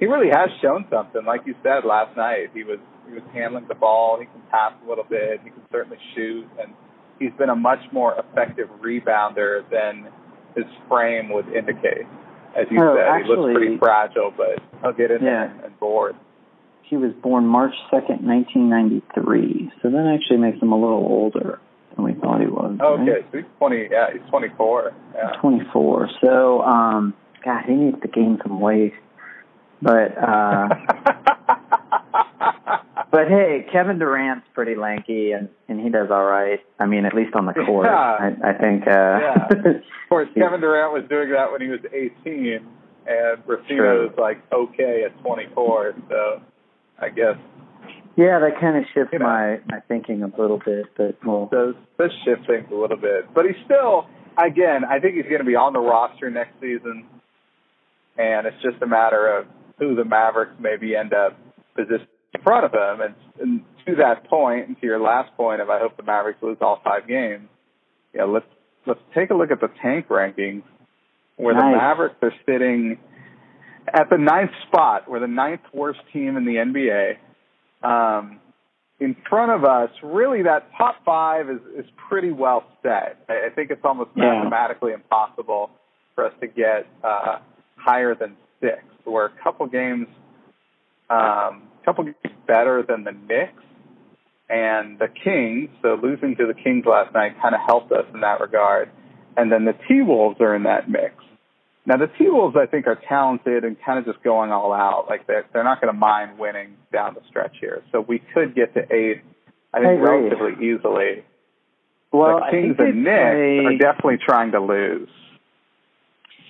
he 0.01 0.05
really 0.05 0.35
has 0.35 0.49
shown 0.61 0.83
something. 0.91 1.23
Like 1.23 1.47
you 1.47 1.55
said 1.63 1.87
last 1.87 2.17
night, 2.17 2.51
he 2.53 2.65
was 2.65 2.79
he 3.07 3.13
was 3.13 3.23
handling 3.33 3.67
the 3.67 3.75
ball. 3.75 4.19
He 4.19 4.25
can 4.25 4.41
pass 4.49 4.73
a 4.85 4.89
little 4.89 5.03
bit. 5.03 5.41
He 5.43 5.49
can 5.49 5.61
certainly 5.71 5.97
shoot, 6.15 6.47
and 6.59 6.73
he's 7.19 7.33
been 7.37 7.49
a 7.49 7.55
much 7.55 7.79
more 7.91 8.15
effective 8.19 8.69
rebounder 8.81 9.69
than 9.69 10.07
his 10.55 10.65
frame 10.87 11.29
would 11.29 11.47
indicate. 11.49 12.05
As 12.55 12.67
you 12.69 12.81
oh, 12.81 12.95
said, 12.95 13.07
actually, 13.07 13.35
he 13.35 13.41
looks 13.41 13.53
pretty 13.53 13.77
fragile, 13.77 14.33
but 14.35 14.61
he'll 14.81 14.93
get 14.93 15.11
in 15.11 15.23
yeah. 15.23 15.47
there 15.47 15.65
and 15.65 15.79
board. 15.79 16.15
He 16.83 16.97
was 16.97 17.11
born 17.23 17.45
March 17.47 17.73
2nd, 17.91 18.21
1993. 18.21 19.71
So 19.81 19.89
that 19.89 20.13
actually 20.13 20.37
makes 20.37 20.61
him 20.61 20.71
a 20.71 20.79
little 20.79 21.03
older 21.03 21.59
than 21.95 22.05
we 22.05 22.13
thought 22.13 22.41
he 22.41 22.47
was. 22.47 22.77
Okay, 22.79 23.11
right? 23.11 23.25
so 23.31 23.37
he's 23.37 23.47
20, 23.57 23.87
yeah, 23.89 24.07
he's 24.13 24.29
24. 24.29 24.93
Yeah. 25.15 25.31
24. 25.41 26.09
So, 26.21 26.61
um, 26.61 27.15
God, 27.43 27.63
he 27.65 27.73
needs 27.73 27.99
to 28.01 28.07
gain 28.07 28.37
some 28.43 28.59
weight. 28.59 28.93
But, 29.81 30.15
uh, 30.17 30.69
but 33.13 33.27
hey, 33.27 33.63
Kevin 33.71 33.99
Durant's 33.99 34.47
pretty 34.55 34.73
lanky 34.73 35.33
and, 35.33 35.47
and 35.69 35.79
he 35.79 35.89
does 35.89 36.07
all 36.09 36.23
right. 36.25 36.59
I 36.79 36.87
mean, 36.87 37.05
at 37.05 37.13
least 37.13 37.35
on 37.35 37.45
the 37.45 37.53
court. 37.53 37.85
Yeah. 37.85 37.93
I, 37.93 38.49
I 38.49 38.53
think, 38.57 38.87
uh, 38.87 38.89
yeah. 38.89 39.47
Of 39.77 40.09
course, 40.09 40.29
Kevin 40.35 40.61
Durant 40.61 40.93
was 40.93 41.03
doing 41.09 41.29
that 41.29 41.51
when 41.51 41.61
he 41.61 41.67
was 41.67 41.79
18 41.93 42.65
and 43.05 43.45
Brussino 43.45 44.09
was 44.09 44.15
like 44.17 44.41
okay 44.51 45.03
at 45.05 45.15
24. 45.21 45.93
So, 46.09 46.41
I 46.99 47.09
guess. 47.09 47.37
Yeah, 48.17 48.39
that 48.39 48.59
kind 48.59 48.77
of 48.77 48.83
shifts 48.95 49.13
you 49.13 49.19
know, 49.19 49.25
my 49.25 49.59
my 49.67 49.79
thinking 49.87 50.23
a 50.23 50.27
little 50.39 50.59
bit, 50.63 50.85
but 50.97 51.17
well, 51.25 51.49
does 51.51 51.75
does 51.99 52.11
shift 52.25 52.47
things 52.47 52.67
a 52.71 52.75
little 52.75 52.97
bit. 52.97 53.31
But 53.33 53.45
he's 53.45 53.63
still, 53.65 54.05
again, 54.37 54.85
I 54.85 54.99
think 54.99 55.15
he's 55.15 55.25
going 55.25 55.39
to 55.39 55.45
be 55.45 55.55
on 55.55 55.73
the 55.73 55.79
roster 55.79 56.29
next 56.29 56.53
season, 56.61 57.05
and 58.17 58.45
it's 58.45 58.61
just 58.61 58.81
a 58.83 58.87
matter 58.87 59.37
of 59.37 59.47
who 59.79 59.95
the 59.95 60.05
Mavericks 60.05 60.53
maybe 60.59 60.95
end 60.95 61.13
up 61.13 61.37
positioning 61.75 62.07
in 62.33 62.41
front 62.41 62.65
of 62.65 62.73
him. 62.73 63.01
And, 63.01 63.15
and 63.39 63.61
to 63.85 63.95
that 63.95 64.29
point, 64.29 64.67
and 64.67 64.79
to 64.79 64.85
your 64.85 64.99
last 64.99 65.35
point 65.35 65.61
of 65.61 65.69
I 65.69 65.79
hope 65.79 65.97
the 65.97 66.03
Mavericks 66.03 66.41
lose 66.41 66.57
all 66.61 66.81
five 66.83 67.07
games. 67.07 67.47
Yeah, 68.13 68.25
let's 68.25 68.45
let's 68.85 68.99
take 69.15 69.29
a 69.29 69.33
look 69.33 69.51
at 69.51 69.59
the 69.59 69.69
tank 69.81 70.07
rankings, 70.09 70.63
where 71.37 71.53
nice. 71.53 71.63
the 71.63 71.77
Mavericks 71.77 72.15
are 72.21 72.33
sitting 72.45 72.97
at 73.91 74.09
the 74.09 74.17
ninth 74.17 74.51
spot. 74.67 75.09
We're 75.09 75.19
the 75.19 75.27
ninth 75.27 75.61
worst 75.73 75.99
team 76.11 76.37
in 76.37 76.45
the 76.45 76.55
NBA. 76.55 77.17
Um, 77.87 78.39
in 78.99 79.15
front 79.29 79.51
of 79.51 79.65
us, 79.65 79.89
really 80.01 80.43
that 80.43 80.69
top 80.77 80.95
five 81.03 81.49
is, 81.49 81.59
is 81.77 81.85
pretty 82.07 82.31
well 82.31 82.63
set. 82.81 83.17
I, 83.27 83.47
I 83.47 83.49
think 83.53 83.71
it's 83.71 83.83
almost 83.83 84.11
yeah. 84.15 84.39
mathematically 84.39 84.93
impossible 84.93 85.71
for 86.15 86.25
us 86.25 86.33
to 86.39 86.47
get 86.47 86.87
uh, 87.03 87.39
higher 87.75 88.15
than 88.15 88.37
six. 88.61 88.83
We're 89.05 89.25
a 89.25 89.31
couple 89.43 89.67
games, 89.67 90.07
um, 91.09 91.63
couple 91.85 92.03
games 92.05 92.35
better 92.47 92.83
than 92.87 93.03
the 93.03 93.11
Knicks, 93.11 93.63
and 94.49 94.99
the 94.99 95.07
Kings. 95.07 95.69
So 95.81 95.97
losing 96.01 96.35
to 96.37 96.47
the 96.47 96.53
Kings 96.53 96.85
last 96.85 97.13
night 97.13 97.39
kind 97.41 97.55
of 97.55 97.61
helped 97.65 97.91
us 97.91 98.05
in 98.13 98.21
that 98.21 98.39
regard. 98.39 98.89
And 99.35 99.51
then 99.51 99.65
the 99.65 99.73
T 99.87 100.01
Wolves 100.01 100.39
are 100.41 100.55
in 100.55 100.63
that 100.63 100.89
mix. 100.89 101.15
Now 101.85 101.97
the 101.97 102.07
T 102.17 102.29
Wolves, 102.29 102.55
I 102.55 102.65
think, 102.65 102.87
are 102.87 102.99
talented 103.09 103.63
and 103.63 103.75
kind 103.83 103.99
of 103.99 104.05
just 104.05 104.23
going 104.23 104.51
all 104.51 104.71
out. 104.71 105.07
Like 105.09 105.27
they're 105.27 105.45
they're 105.51 105.63
not 105.63 105.81
going 105.81 105.93
to 105.93 105.99
mind 105.99 106.37
winning 106.37 106.77
down 106.91 107.15
the 107.15 107.21
stretch 107.29 107.55
here. 107.59 107.83
So 107.91 107.99
we 108.01 108.19
could 108.33 108.55
get 108.55 108.73
to 108.75 108.81
eight, 108.93 109.21
I 109.73 109.79
think, 109.79 109.87
I 109.87 110.03
relatively 110.03 110.65
easily. 110.65 111.23
Well, 112.11 112.39
the 112.39 112.51
Kings 112.51 112.75
I 112.79 112.83
think 112.83 112.95
and 112.95 113.03
Knicks 113.03 113.33
play- 113.33 113.65
are 113.65 113.77
definitely 113.77 114.19
trying 114.23 114.51
to 114.51 114.59
lose. 114.59 115.09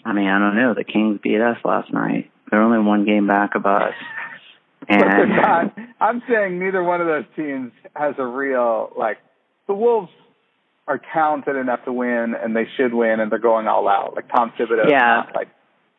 I 0.06 0.12
mean, 0.12 0.28
I 0.28 0.38
don't 0.38 0.56
know. 0.58 0.74
The 0.74 0.84
Kings 0.84 1.20
beat 1.24 1.40
us 1.40 1.58
last 1.64 1.92
night. 1.94 2.30
They're 2.52 2.62
only 2.62 2.80
one 2.80 3.06
game 3.06 3.26
back 3.26 3.56
of 3.56 3.66
us. 3.66 3.94
But 4.88 5.00
they're 5.00 5.28
not. 5.28 5.76
I'm 6.00 6.22
saying 6.30 6.60
neither 6.60 6.84
one 6.84 7.02
of 7.02 7.08
those 7.08 7.26
teams 7.36 7.72
has 7.96 8.16
a 8.18 8.26
real 8.26 8.92
like. 8.98 9.18
The 9.68 9.74
Wolves 9.74 10.12
are 10.88 11.00
talented 11.14 11.56
enough 11.56 11.86
to 11.86 11.94
win, 11.94 12.34
and 12.42 12.56
they 12.56 12.68
should 12.76 12.94
win, 12.94 13.20
and 13.22 13.32
they're 13.32 13.40
going 13.40 13.68
all 13.68 13.88
out. 13.88 14.16
Like 14.16 14.28
Tom 14.30 14.52
Thibodeau, 14.60 14.90
Yeah. 14.90 15.00
not 15.00 15.36
like 15.36 15.48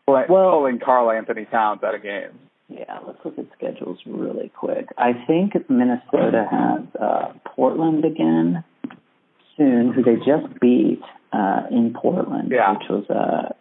play, 0.06 0.24
Well- 0.28 0.50
pulling 0.50 0.78
Karl 0.80 1.10
Anthony 1.10 1.46
Towns 1.46 1.82
out 1.82 1.94
of 1.94 2.02
games. 2.02 2.34
yeah, 2.68 2.98
let's 3.06 3.18
look 3.24 3.38
at 3.38 3.46
schedules 3.56 3.98
really 4.06 4.50
quick. 4.50 4.88
I 4.98 5.12
think 5.26 5.54
Minnesota 5.70 6.46
has 6.50 6.82
uh, 7.00 7.32
Portland 7.46 8.04
again 8.04 8.62
soon, 9.56 9.92
who 9.92 10.02
they 10.02 10.16
just 10.16 10.60
beat 10.60 11.00
uh, 11.32 11.62
in 11.70 11.94
Portland, 11.94 12.50
Yeah. 12.52 12.72
which 12.72 12.88
was 12.90 13.08
uh, 13.08 13.48
pretty 13.48 13.54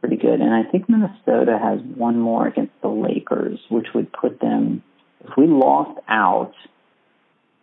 pretty 0.00 0.16
good. 0.16 0.40
And 0.40 0.52
I 0.52 0.64
think 0.70 0.88
Minnesota 0.88 1.58
has 1.62 1.80
one 1.96 2.18
more 2.18 2.46
against 2.46 2.72
the 2.82 2.88
Lakers, 2.88 3.60
which 3.68 3.88
would 3.94 4.12
put 4.12 4.40
them. 4.40 4.82
If 5.24 5.36
we 5.36 5.46
lost 5.46 6.00
out 6.08 6.54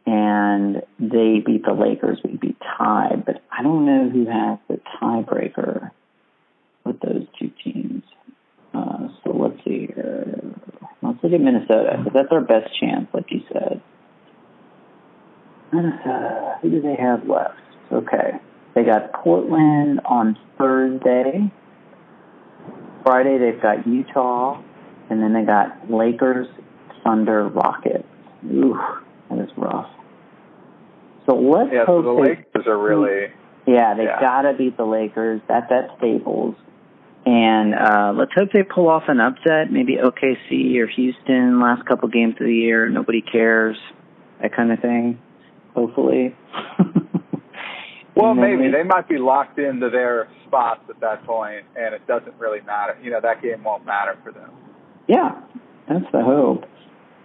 and 0.06 0.84
they 1.00 1.42
beat 1.46 1.66
the 1.66 1.74
Lakers, 1.74 2.20
we'd 2.24 2.40
be 2.40 2.56
tied. 2.78 3.26
But 3.26 3.42
I 3.52 3.64
don't 3.64 3.86
know 3.86 4.10
who 4.10 4.26
has 4.28 4.60
the 4.68 4.80
tiebreaker 5.02 5.92
with 6.86 7.00
those 7.02 7.26
two 7.40 7.52
teams. 7.64 8.04
Uh, 8.74 9.08
so 9.24 9.32
let's 9.32 9.58
see 9.66 9.90
here. 9.94 10.40
Let's 11.02 11.24
look 11.24 11.34
at 11.34 11.42
Minnesota 11.42 11.96
because 11.98 12.14
that's 12.14 12.32
our 12.32 12.42
best 12.42 12.70
chance, 12.80 13.08
like 13.14 13.32
you 13.32 13.42
said. 13.52 13.82
Minnesota. 15.74 16.58
Who 16.62 16.70
do 16.70 16.82
they 16.82 16.96
have 16.96 17.28
left? 17.28 17.60
Okay, 17.92 18.32
they 18.76 18.84
got 18.84 19.14
Portland 19.14 20.02
on 20.06 20.38
Thursday. 20.58 21.52
Friday 23.08 23.38
they've 23.38 23.62
got 23.62 23.88
Utah, 23.88 24.62
and 25.10 25.22
then 25.22 25.34
they 25.34 25.44
got 25.44 25.90
Lakers, 25.90 26.48
Thunder, 27.04 27.48
Rockets. 27.48 28.04
Ooh, 28.46 28.78
that 29.30 29.40
is 29.40 29.50
rough. 29.58 29.90
So 31.26 31.36
let's 31.36 31.70
Yeah, 31.72 31.86
so 31.86 32.02
hope 32.02 32.06
the 32.06 32.14
they 32.24 32.30
Lakers 32.36 32.68
are 32.68 32.78
really. 32.78 33.28
yeah, 33.66 33.94
they've 33.96 34.06
Yeah. 34.06 34.20
got 34.20 34.42
to 34.44 34.54
beat 34.54 34.76
the 34.78 34.86
Lakers. 34.86 35.42
That 35.48 35.68
that's 35.70 35.92
Staples. 35.98 36.56
And 37.26 37.74
uh, 37.76 38.14
let's 38.16 38.32
hope 38.34 38.52
they 38.54 38.64
pull 38.64 38.88
off 38.88 39.04
an 39.10 39.20
upset. 39.20 39.72
Maybe 39.72 39.98
OKC 39.98 40.78
or 40.78 40.88
Houston. 40.88 41.60
Last 41.60 41.86
couple 41.86 42.08
games 42.08 42.36
of 42.40 42.46
the 42.46 42.54
year, 42.54 42.88
nobody 42.88 43.22
cares. 43.22 43.78
That 44.42 44.54
kind 44.56 44.72
of 44.72 44.80
thing. 44.80 45.20
Hopefully. 45.76 46.36
Well, 48.18 48.34
maybe 48.34 48.70
they- 48.70 48.84
might 48.84 49.08
be 49.08 49.18
locked 49.18 49.60
into 49.60 49.90
their 49.90 50.28
spots 50.46 50.82
at 50.90 51.00
that 51.02 51.24
point, 51.26 51.64
and 51.76 51.94
it 51.94 52.06
doesn't 52.08 52.34
really 52.40 52.62
matter. 52.62 52.96
You 53.02 53.12
know, 53.12 53.20
that 53.22 53.42
game 53.42 53.64
won't 53.64 53.86
matter 53.86 54.16
for 54.24 54.32
them. 54.32 54.50
Yeah, 55.08 55.36
that's 55.88 56.10
the 56.12 56.24
hope. 56.24 56.66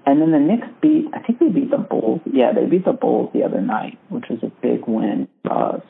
And 0.04 0.20
then 0.20 0.32
the 0.32 0.38
Knicks 0.40 0.68
beat. 0.80 1.08
I 1.14 1.20
think 1.20 1.38
they 1.38 1.48
beat 1.48 1.70
the 1.70 1.78
Bulls. 1.78 2.20
Yeah, 2.26 2.52
they 2.52 2.66
beat 2.66 2.84
the 2.84 2.92
Bulls 2.92 3.30
the 3.32 3.44
other 3.44 3.60
night, 3.60 3.98
which 4.08 4.28
was 4.28 4.42
a 4.42 4.50
big 4.60 4.86
win 4.86 5.28
for 5.44 5.52
us. 5.52 5.82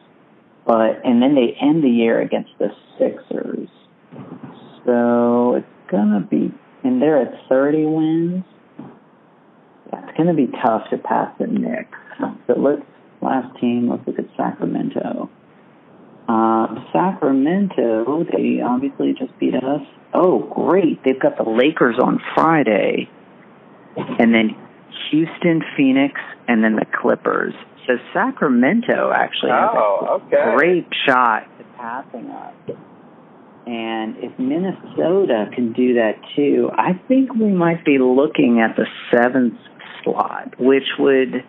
But 0.67 1.01
and 1.05 1.21
then 1.21 1.35
they 1.35 1.57
end 1.61 1.83
the 1.83 1.89
year 1.89 2.21
against 2.21 2.51
the 2.59 2.73
Sixers. 2.99 3.69
So 4.85 5.55
it's 5.55 5.67
gonna 5.89 6.21
be, 6.21 6.53
and 6.85 7.01
they're 7.01 7.19
at 7.19 7.49
30 7.49 7.87
wins. 7.87 8.45
Yeah, 9.93 10.07
it's 10.07 10.17
gonna 10.17 10.35
be 10.35 10.49
tough 10.63 10.89
to 10.91 10.99
pass 10.99 11.33
the 11.39 11.47
Knicks. 11.47 11.99
So 12.47 12.55
let's 12.57 12.83
last 13.23 13.59
team. 13.61 13.89
Let's 13.91 14.07
look 14.07 14.19
at 14.19 14.27
Sacramento. 14.37 15.31
Um, 16.29 16.87
Sacramento, 16.93 18.25
they 18.25 18.61
obviously 18.65 19.15
just 19.19 19.37
beat 19.39 19.55
us. 19.55 19.83
Oh, 20.15 20.41
great! 20.55 21.03
They've 21.05 21.19
got 21.21 21.37
the 21.37 21.49
Lakers 21.49 21.97
on 22.03 22.21
Friday, 22.35 23.09
and 23.97 24.33
then 24.35 24.51
Houston, 25.11 25.63
Phoenix, 25.77 26.21
and 26.49 26.63
then 26.63 26.77
the 26.77 26.87
Clippers. 27.01 27.55
So 27.87 27.95
Sacramento 28.15 29.11
actually 29.15 29.51
has 29.51 29.71
a 29.75 29.79
Oh, 29.79 30.21
okay. 30.27 30.55
great 30.57 30.87
shot 31.09 31.43
at 31.59 31.77
passing 31.77 32.31
us. 32.31 32.55
And 33.67 34.17
if 34.19 34.37
Minnesota 34.39 35.51
can 35.55 35.73
do 35.73 35.95
that 35.95 36.15
too, 36.37 36.71
I 36.77 36.93
think 37.09 37.35
we 37.35 37.49
might 37.49 37.85
be 37.85 37.99
looking 37.99 38.61
at 38.61 38.77
the 38.77 38.87
seventh 39.11 39.55
slot, 40.03 40.55
which 40.59 40.87
would, 40.99 41.45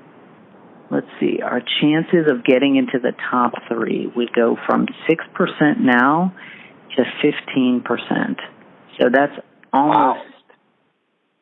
let's 0.94 1.08
see, 1.20 1.42
our 1.42 1.62
chances 1.82 2.32
of 2.32 2.44
getting 2.46 2.76
into 2.76 3.00
the 3.02 3.14
top 3.32 3.54
three 3.68 4.12
would 4.16 4.32
go 4.34 4.58
from 4.68 4.88
6% 5.10 5.80
now 5.80 6.36
to 6.96 7.04
15%. 7.58 8.40
So 9.00 9.10
that's 9.12 9.34
almost, 9.72 10.20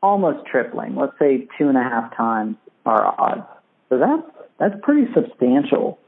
almost 0.01 0.47
tripling. 0.47 0.95
Let's 0.95 1.17
say 1.19 1.47
two 1.57 1.67
and 1.67 1.77
a 1.77 1.83
half 1.83 2.15
times 2.15 2.55
our 2.85 3.05
odds. 3.19 3.47
So 3.89 3.99
that's, 3.99 4.23
that's 4.57 4.75
pretty 4.81 5.11
substantial 5.13 5.99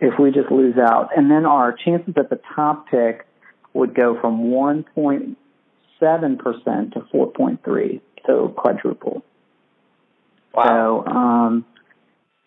if 0.00 0.18
we 0.18 0.32
just 0.32 0.50
lose 0.50 0.76
out. 0.76 1.10
And 1.16 1.30
then 1.30 1.46
our 1.46 1.72
chances 1.72 2.14
at 2.16 2.28
the 2.30 2.40
top 2.54 2.88
pick 2.88 3.26
would 3.72 3.94
go 3.94 4.20
from 4.20 4.50
1.7% 4.50 5.36
to 6.00 7.00
4.3, 7.00 8.00
so 8.26 8.48
quadruple. 8.48 9.22
Wow. 10.52 11.04
So 11.06 11.10
um, 11.10 11.64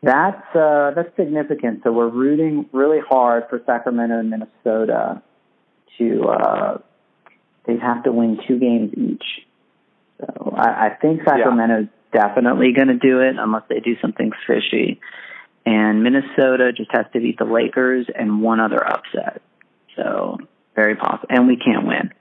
that's 0.03 0.55
uh, 0.55 0.91
that's 0.95 1.15
significant. 1.15 1.81
So 1.83 1.93
we're 1.93 2.09
rooting 2.09 2.69
really 2.73 2.99
hard 2.99 3.45
for 3.49 3.61
Sacramento 3.65 4.19
and 4.19 4.29
Minnesota 4.29 5.21
to 5.97 6.23
uh, 6.27 6.77
they 7.65 7.77
have 7.77 8.03
to 8.03 8.11
win 8.11 8.37
two 8.45 8.59
games 8.59 8.93
each. 8.97 9.23
So 10.19 10.53
I, 10.57 10.87
I 10.87 10.97
think 11.01 11.21
Sacramento's 11.25 11.87
definitely 12.11 12.73
going 12.73 12.89
to 12.89 12.97
do 12.97 13.21
it 13.21 13.35
unless 13.39 13.63
they 13.69 13.79
do 13.79 13.95
something 14.01 14.31
fishy. 14.45 14.99
And 15.65 16.03
Minnesota 16.03 16.73
just 16.75 16.91
has 16.91 17.05
to 17.13 17.19
beat 17.19 17.39
the 17.39 17.45
Lakers 17.45 18.07
and 18.13 18.41
one 18.41 18.59
other 18.59 18.85
upset. 18.85 19.41
So 19.95 20.37
very 20.75 20.95
possible, 20.95 21.27
and 21.29 21.47
we 21.47 21.55
can't 21.55 21.87
win. 21.87 22.11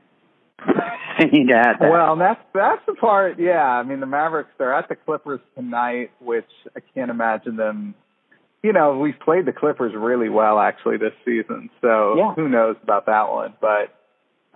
I 1.19 1.25
need 1.25 1.49
to 1.49 1.55
add 1.55 1.77
that. 1.81 1.91
Well, 1.91 2.17
that's 2.17 2.41
that's 2.55 2.81
the 2.87 2.95
part. 2.95 3.39
Yeah, 3.39 3.63
I 3.65 3.83
mean 3.83 4.01
the 4.01 4.07
Mavericks. 4.07 4.51
They're 4.59 4.75
at 4.75 4.89
the 4.89 4.97
Clippers 4.97 5.41
tonight, 5.57 6.11
which 6.21 6.49
I 6.77 6.81
can't 6.95 7.11
imagine 7.11 7.57
them. 7.57 7.95
You 8.63 8.73
know, 8.73 8.97
we've 8.99 9.19
played 9.25 9.45
the 9.47 9.53
Clippers 9.53 9.93
really 9.97 10.29
well 10.29 10.59
actually 10.61 10.97
this 10.97 11.13
season, 11.25 11.69
so 11.81 12.17
Yeah. 12.17 12.35
who 12.35 12.49
knows 12.49 12.77
about 12.83 13.07
that 13.07 13.29
one? 13.31 13.55
But 13.61 13.93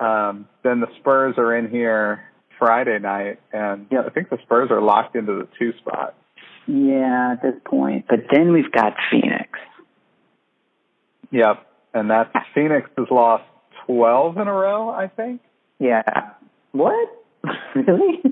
um, 0.05 0.47
then 0.63 0.81
the 0.81 0.87
Spurs 1.01 1.35
are 1.39 1.57
in 1.57 1.69
here 1.71 2.23
Friday 2.59 2.99
night, 3.01 3.41
and 3.53 3.87
Yep. 3.91 4.07
I 4.07 4.11
think 4.11 4.31
the 4.31 4.39
Spurs 4.43 4.71
are 4.71 4.81
locked 4.81 5.17
into 5.17 5.33
the 5.35 5.49
two 5.59 5.73
spot. 5.79 6.15
yeah, 6.69 7.33
at 7.33 7.43
this 7.43 7.61
point. 7.65 8.07
But 8.09 8.27
then 8.33 8.53
we've 8.53 8.71
got 8.71 8.95
Phoenix. 9.11 9.49
Yep, 11.33 11.67
and 11.95 12.11
that 12.11 12.33
Phoenix 12.55 12.89
has 12.97 13.07
lost 13.11 13.45
twelve 13.87 14.37
in 14.39 14.47
a 14.47 14.53
row, 14.53 14.89
I 14.89 15.09
think. 15.09 15.41
Yeah. 15.79 16.03
What? 16.77 17.09
really? 17.75 18.23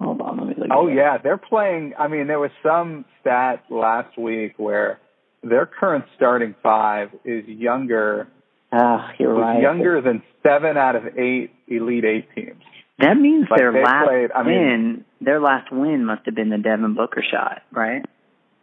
Hold 0.00 0.20
on, 0.20 0.38
let 0.38 0.46
me 0.48 0.54
look. 0.58 0.68
Oh 0.72 0.88
yeah, 0.88 1.18
they're 1.22 1.38
playing. 1.38 1.94
I 1.98 2.08
mean, 2.08 2.26
there 2.26 2.38
was 2.40 2.50
some 2.62 3.04
stat 3.20 3.64
last 3.70 4.18
week 4.18 4.54
where 4.56 4.98
their 5.42 5.66
current 5.66 6.04
starting 6.16 6.54
five 6.62 7.08
is 7.24 7.44
younger, 7.46 8.28
Ah, 8.72 9.12
you're 9.18 9.34
right. 9.34 9.60
younger 9.60 10.00
than 10.00 10.22
seven 10.42 10.76
out 10.76 10.96
of 10.96 11.18
eight 11.18 11.52
Elite 11.68 12.04
Eight 12.04 12.28
teams. 12.34 12.62
That 12.98 13.14
means 13.18 13.46
Like, 13.50 13.58
their 13.58 13.72
last 13.72 14.06
played- 14.06 14.32
I 14.32 14.42
mean- 14.42 14.58
win. 14.58 15.04
their 15.20 15.40
last 15.40 15.70
win 15.72 16.04
must 16.04 16.24
have 16.26 16.34
been 16.34 16.48
the 16.50 16.58
Devin 16.58 16.94
Booker 16.94 17.22
shot, 17.22 17.62
right? 17.72 18.04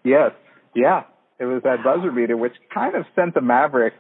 Yes, 0.04 0.32
yeah, 0.74 1.04
it 1.40 1.46
was 1.46 1.62
that 1.64 1.84
buzzer 1.84 2.12
beater, 2.12 2.36
which 2.38 2.56
kind 2.74 2.96
of 2.96 3.06
sent 3.16 3.34
the 3.36 3.42
Mavericks. 3.42 3.98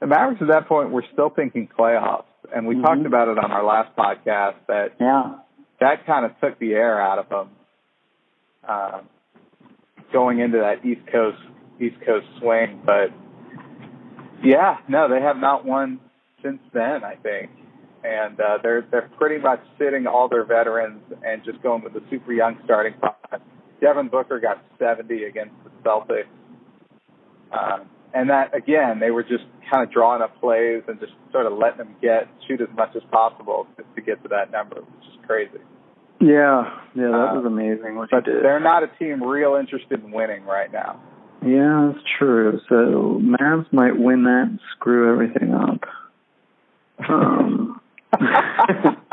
The 0.00 0.06
Mavericks 0.06 0.42
at 0.42 0.48
that 0.48 0.66
point 0.66 0.90
were 0.90 1.04
still 1.12 1.28
thinking 1.30 1.68
playoffs, 1.78 2.24
and 2.54 2.66
we 2.66 2.76
Mhm. 2.76 2.82
talked 2.84 3.06
about 3.06 3.28
it 3.28 3.38
on 3.38 3.50
our 3.52 3.62
last 3.64 3.94
podcast 3.96 4.54
that 4.68 4.92
Yeah. 5.00 5.34
that 5.80 6.06
kind 6.06 6.24
of 6.24 6.38
took 6.40 6.58
the 6.58 6.74
air 6.74 7.00
out 7.00 7.18
of 7.18 7.28
them 7.28 7.50
uh, 8.66 9.00
going 10.12 10.38
into 10.38 10.58
that 10.58 10.84
East 10.84 11.06
Coast 11.08 11.38
East 11.80 12.00
Coast 12.06 12.26
swing. 12.38 12.80
But 12.84 13.10
yeah, 14.42 14.78
no, 14.88 15.08
they 15.08 15.20
have 15.20 15.36
not 15.36 15.64
won 15.64 16.00
since 16.42 16.62
then. 16.72 17.04
I 17.04 17.16
think, 17.16 17.50
and 18.04 18.40
uh, 18.40 18.58
they're 18.62 18.82
they're 18.82 19.10
pretty 19.18 19.38
much 19.38 19.60
sitting 19.78 20.06
all 20.06 20.28
their 20.28 20.44
veterans 20.44 21.02
and 21.22 21.42
just 21.44 21.60
going 21.62 21.82
with 21.82 21.92
the 21.92 22.02
super 22.08 22.32
young 22.32 22.56
starting 22.64 22.94
five. 23.00 23.40
Devin 23.80 24.08
Booker 24.08 24.38
got 24.38 24.62
70 24.78 25.24
against 25.24 25.54
the 25.64 25.70
Celtics. 25.82 26.24
Um, 27.52 27.82
and 28.14 28.30
that 28.30 28.54
again, 28.54 29.00
they 29.00 29.10
were 29.10 29.22
just 29.22 29.44
kind 29.70 29.82
of 29.82 29.92
drawing 29.92 30.22
up 30.22 30.38
plays 30.40 30.82
and 30.88 31.00
just 31.00 31.12
sort 31.32 31.46
of 31.46 31.58
letting 31.58 31.78
them 31.78 31.96
get 32.00 32.28
shoot 32.46 32.60
as 32.60 32.68
much 32.76 32.94
as 32.96 33.02
possible 33.10 33.66
to, 33.76 33.84
to 33.94 34.00
get 34.00 34.22
to 34.22 34.28
that 34.28 34.50
number, 34.50 34.76
which 34.76 35.06
is 35.12 35.18
crazy. 35.26 35.58
Yeah, 36.20 36.70
yeah, 36.94 37.08
that 37.08 37.30
Uh, 37.32 37.34
was 37.34 37.44
amazing 37.44 37.96
what 37.96 38.10
But 38.10 38.24
they're 38.24 38.60
not 38.60 38.82
a 38.82 38.86
team 38.98 39.22
real 39.22 39.56
interested 39.56 40.02
in 40.02 40.10
winning 40.12 40.44
right 40.44 40.72
now. 40.72 41.00
Yeah, 41.44 41.90
that's 41.92 42.04
true. 42.18 42.60
So 42.68 43.20
Mavs 43.20 43.70
might 43.72 43.98
win 43.98 44.24
that 44.24 44.46
and 44.48 44.60
screw 44.76 45.12
everything 45.12 45.52
up. 45.52 45.80
Um, 47.08 47.80
um, 48.18 48.96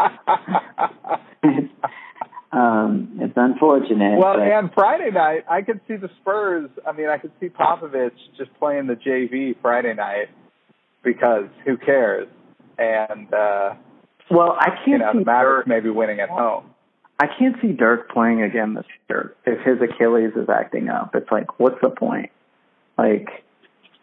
unfortunate. 3.73 4.19
well, 4.19 4.35
but, 4.37 4.47
and 4.47 4.71
Friday 4.73 5.11
night, 5.11 5.45
I 5.49 5.61
could 5.61 5.81
see 5.87 5.95
the 5.95 6.09
Spurs. 6.21 6.69
I 6.85 6.91
mean, 6.91 7.07
I 7.07 7.17
could 7.17 7.31
see 7.39 7.49
Popovich 7.49 8.11
just 8.37 8.53
playing 8.59 8.87
the 8.87 8.95
JV 8.95 9.55
Friday 9.61 9.93
night 9.93 10.27
because 11.03 11.45
who 11.65 11.77
cares? 11.77 12.27
And 12.77 13.33
uh, 13.33 13.75
well, 14.29 14.55
I 14.59 14.69
can't 14.69 14.87
you 14.87 14.97
know, 14.99 15.11
see 15.13 15.19
the 15.19 15.25
Mavericks 15.25 15.67
Dirk. 15.67 15.83
maybe 15.83 15.89
winning 15.89 16.19
at 16.19 16.29
home. 16.29 16.65
I 17.19 17.27
can't 17.37 17.55
see 17.61 17.71
Dirk 17.71 18.09
playing 18.11 18.41
again 18.41 18.73
this 18.73 18.85
year 19.09 19.35
if 19.45 19.59
his 19.65 19.77
Achilles 19.81 20.31
is 20.35 20.49
acting 20.49 20.89
up. 20.89 21.13
It's 21.13 21.29
like, 21.31 21.59
what's 21.59 21.79
the 21.81 21.89
point? 21.89 22.31
Like, 22.97 23.27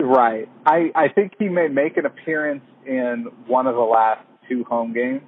Right. 0.00 0.48
I 0.64 0.92
I 0.94 1.08
think 1.08 1.32
he 1.38 1.48
may 1.48 1.68
make 1.68 1.96
an 1.96 2.06
appearance 2.06 2.62
in 2.86 3.26
one 3.46 3.66
of 3.66 3.74
the 3.74 3.80
last 3.80 4.24
two 4.48 4.64
home 4.64 4.92
games 4.92 5.22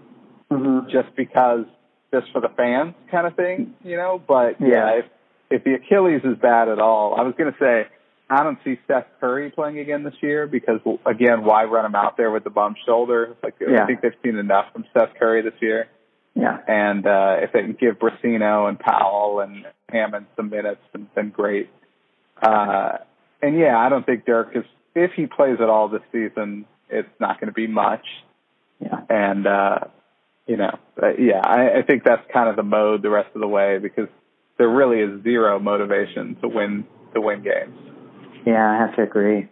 mhm. 0.50 0.88
just 0.90 1.14
because 1.16 1.66
just 2.12 2.30
for 2.32 2.40
the 2.40 2.48
fans 2.56 2.94
kind 3.10 3.26
of 3.26 3.34
thing, 3.36 3.74
you 3.84 3.96
know. 3.96 4.20
But 4.26 4.60
yeah, 4.60 4.68
Yeah. 4.68 4.90
if 5.00 5.04
if 5.50 5.64
the 5.64 5.74
Achilles 5.74 6.22
is 6.24 6.36
bad 6.38 6.68
at 6.68 6.78
all, 6.78 7.14
I 7.18 7.22
was 7.22 7.34
going 7.36 7.52
to 7.52 7.58
say 7.58 7.86
I 8.28 8.42
don't 8.44 8.58
see 8.64 8.78
Steph 8.84 9.06
Curry 9.20 9.50
playing 9.50 9.78
again 9.78 10.04
this 10.04 10.14
year 10.20 10.46
because 10.46 10.80
again, 11.06 11.44
why 11.44 11.64
run 11.64 11.84
him 11.84 11.94
out 11.94 12.16
there 12.16 12.30
with 12.30 12.44
the 12.44 12.50
bum 12.50 12.74
shoulder? 12.86 13.36
Like 13.42 13.54
Yeah. 13.60 13.82
I 13.82 13.86
think 13.86 14.00
they've 14.00 14.12
seen 14.22 14.36
enough 14.36 14.72
from 14.72 14.84
Steph 14.90 15.14
Curry 15.18 15.42
this 15.42 15.54
year, 15.60 15.88
yeah, 16.34 16.58
and 16.68 17.06
uh 17.06 17.36
if 17.40 17.52
they 17.52 17.60
can 17.62 17.72
give 17.80 17.98
Brussino 17.98 18.68
and 18.68 18.78
Powell 18.78 19.40
and 19.40 19.66
Hammond 19.88 20.26
some 20.36 20.50
minutes, 20.50 20.80
then, 20.92 21.08
then 21.14 21.30
great. 21.30 21.68
Uh, 22.40 22.98
and 23.42 23.58
yeah, 23.58 23.76
I 23.76 23.88
don't 23.88 24.06
think 24.06 24.24
Dirk 24.24 24.56
is. 24.56 24.64
If 24.94 25.12
he 25.14 25.26
plays 25.26 25.58
at 25.60 25.68
all 25.68 25.88
this 25.88 26.02
season, 26.10 26.64
it's 26.88 27.08
not 27.20 27.38
going 27.40 27.48
to 27.48 27.54
be 27.54 27.66
much. 27.66 28.04
yeah, 28.80 29.00
And 29.08 29.46
uh, 29.46 29.78
you 30.50 30.56
know, 30.56 30.76
uh, 31.00 31.10
yeah, 31.16 31.38
I, 31.38 31.78
I 31.78 31.82
think 31.82 32.02
that's 32.02 32.22
kind 32.32 32.48
of 32.48 32.56
the 32.56 32.64
mode 32.64 33.02
the 33.02 33.08
rest 33.08 33.28
of 33.36 33.40
the 33.40 33.46
way 33.46 33.78
because 33.78 34.08
there 34.58 34.68
really 34.68 34.98
is 34.98 35.22
zero 35.22 35.60
motivation 35.60 36.34
to 36.42 36.48
win 36.48 36.84
to 37.14 37.20
win 37.20 37.44
games. 37.44 37.78
yeah. 38.44 38.68
I 38.68 38.84
have 38.84 38.96
to 38.96 39.02
agree. 39.02 39.48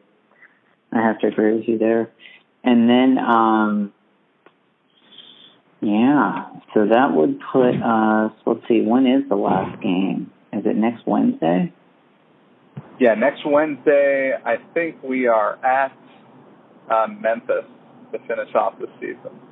I 0.90 1.00
have 1.00 1.21
to 1.21 1.28
agree 1.28 1.55
with 1.55 1.69
you 1.69 1.78
there. 1.78 2.11
And 2.64 2.90
then, 2.90 3.17
um, 3.19 3.93
yeah. 5.81 6.47
So 6.75 6.88
that 6.88 7.12
would 7.12 7.38
put 7.52 7.81
us. 7.81 8.33
Let's 8.45 8.67
see. 8.67 8.81
When 8.83 9.07
is 9.07 9.28
the 9.28 9.37
last 9.37 9.81
game? 9.81 10.33
Is 10.52 10.67
it 10.67 10.75
next 10.75 11.07
Wednesday? 11.07 11.73
Yeah, 12.99 13.14
next 13.14 13.47
Wednesday, 13.47 14.33
I 14.45 14.57
think 14.75 15.00
we 15.05 15.28
are 15.28 15.64
at 15.64 15.97
uh, 16.90 17.07
Memphis 17.07 17.67
to 18.12 18.19
finish 18.26 18.52
off 18.57 18.81
the 18.81 18.88
season. 18.99 19.48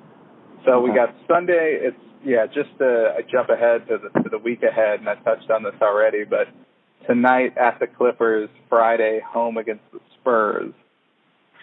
So 0.65 0.81
we 0.81 0.93
got 0.95 1.15
Sunday. 1.29 1.79
It's 1.83 1.97
yeah, 2.25 2.47
just 2.47 2.81
a, 2.81 3.17
a 3.19 3.23
jump 3.31 3.51
ahead 3.51 3.87
to 3.89 3.99
the 3.99 4.23
to 4.23 4.29
the 4.29 4.39
week 4.39 4.63
ahead, 4.63 5.01
and 5.01 5.09
I 5.09 5.15
touched 5.17 5.51
on 5.51 5.63
this 5.63 5.75
already. 5.81 6.25
But 6.25 6.49
tonight 7.07 7.57
at 7.57 7.79
the 7.79 7.87
Clippers, 7.87 8.49
Friday 8.69 9.21
home 9.27 9.57
against 9.57 9.85
the 9.93 10.01
Spurs, 10.21 10.73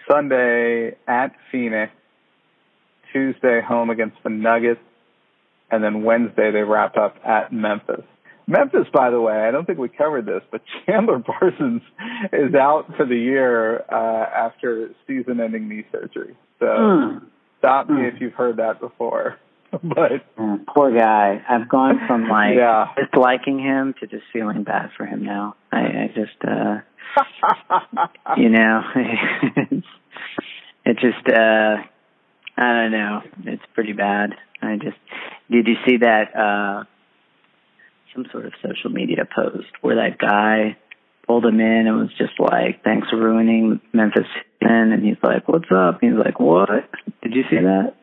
Sunday 0.09 0.95
at 1.07 1.33
Phoenix, 1.51 1.91
Tuesday 3.11 3.61
home 3.61 3.89
against 3.89 4.17
the 4.23 4.29
Nuggets, 4.29 4.79
and 5.71 5.83
then 5.83 6.03
Wednesday 6.03 6.51
they 6.51 6.61
wrap 6.61 6.97
up 6.97 7.15
at 7.25 7.51
Memphis. 7.51 8.05
Memphis, 8.45 8.87
by 8.93 9.09
the 9.09 9.21
way, 9.21 9.33
I 9.33 9.51
don't 9.51 9.65
think 9.65 9.79
we 9.79 9.87
covered 9.89 10.25
this, 10.25 10.41
but 10.51 10.61
Chandler 10.85 11.19
Parsons 11.19 11.81
is 12.33 12.53
out 12.55 12.85
for 12.97 13.05
the 13.05 13.15
year 13.15 13.79
uh, 13.89 14.25
after 14.47 14.89
season-ending 15.07 15.67
knee 15.67 15.85
surgery. 15.91 16.35
So 16.59 16.65
Mm. 16.65 17.21
Stop 17.63 17.89
me 17.89 17.95
Hmm. 18.01 18.15
if 18.15 18.21
you've 18.21 18.33
heard 18.33 18.57
that 18.57 18.81
before. 18.81 19.37
but 19.83 20.11
Mm, 20.37 20.65
poor 20.67 20.91
guy. 20.91 21.41
I've 21.47 21.69
gone 21.69 21.99
from 22.07 22.27
like 22.29 22.55
Yeah. 22.55 22.89
disliking 22.97 23.59
him 23.59 23.95
to 24.01 24.07
just 24.07 24.25
feeling 24.33 24.63
bad 24.63 24.89
for 24.97 25.05
him 25.05 25.23
now. 25.23 25.55
I, 25.71 25.79
I 25.79 26.11
just, 26.13 26.37
uh, 26.45 26.81
you 28.37 28.49
know, 28.49 28.81
it's, 28.95 29.87
it 30.85 30.97
just, 30.99 31.27
uh, 31.29 31.77
I 32.57 32.73
don't 32.73 32.91
know. 32.91 33.21
It's 33.45 33.63
pretty 33.73 33.93
bad. 33.93 34.35
I 34.61 34.75
just, 34.75 34.97
did 35.49 35.67
you 35.67 35.75
see 35.87 35.97
that, 35.97 36.35
uh, 36.35 36.83
some 38.13 38.25
sort 38.31 38.45
of 38.45 38.53
social 38.61 38.91
media 38.91 39.25
post 39.35 39.65
where 39.81 39.95
that 39.95 40.19
guy 40.19 40.77
pulled 41.27 41.45
him 41.45 41.59
in 41.59 41.87
and 41.87 41.97
was 41.97 42.09
just 42.17 42.39
like, 42.39 42.83
thanks 42.83 43.09
for 43.09 43.17
ruining 43.17 43.79
Memphis. 43.93 44.27
And 44.61 45.03
he's 45.03 45.17
like, 45.23 45.47
what's 45.47 45.71
up? 45.71 46.01
And 46.01 46.13
he's 46.13 46.19
like, 46.23 46.39
what? 46.39 46.69
Did 47.21 47.33
you 47.33 47.43
see 47.49 47.57
that? 47.57 47.95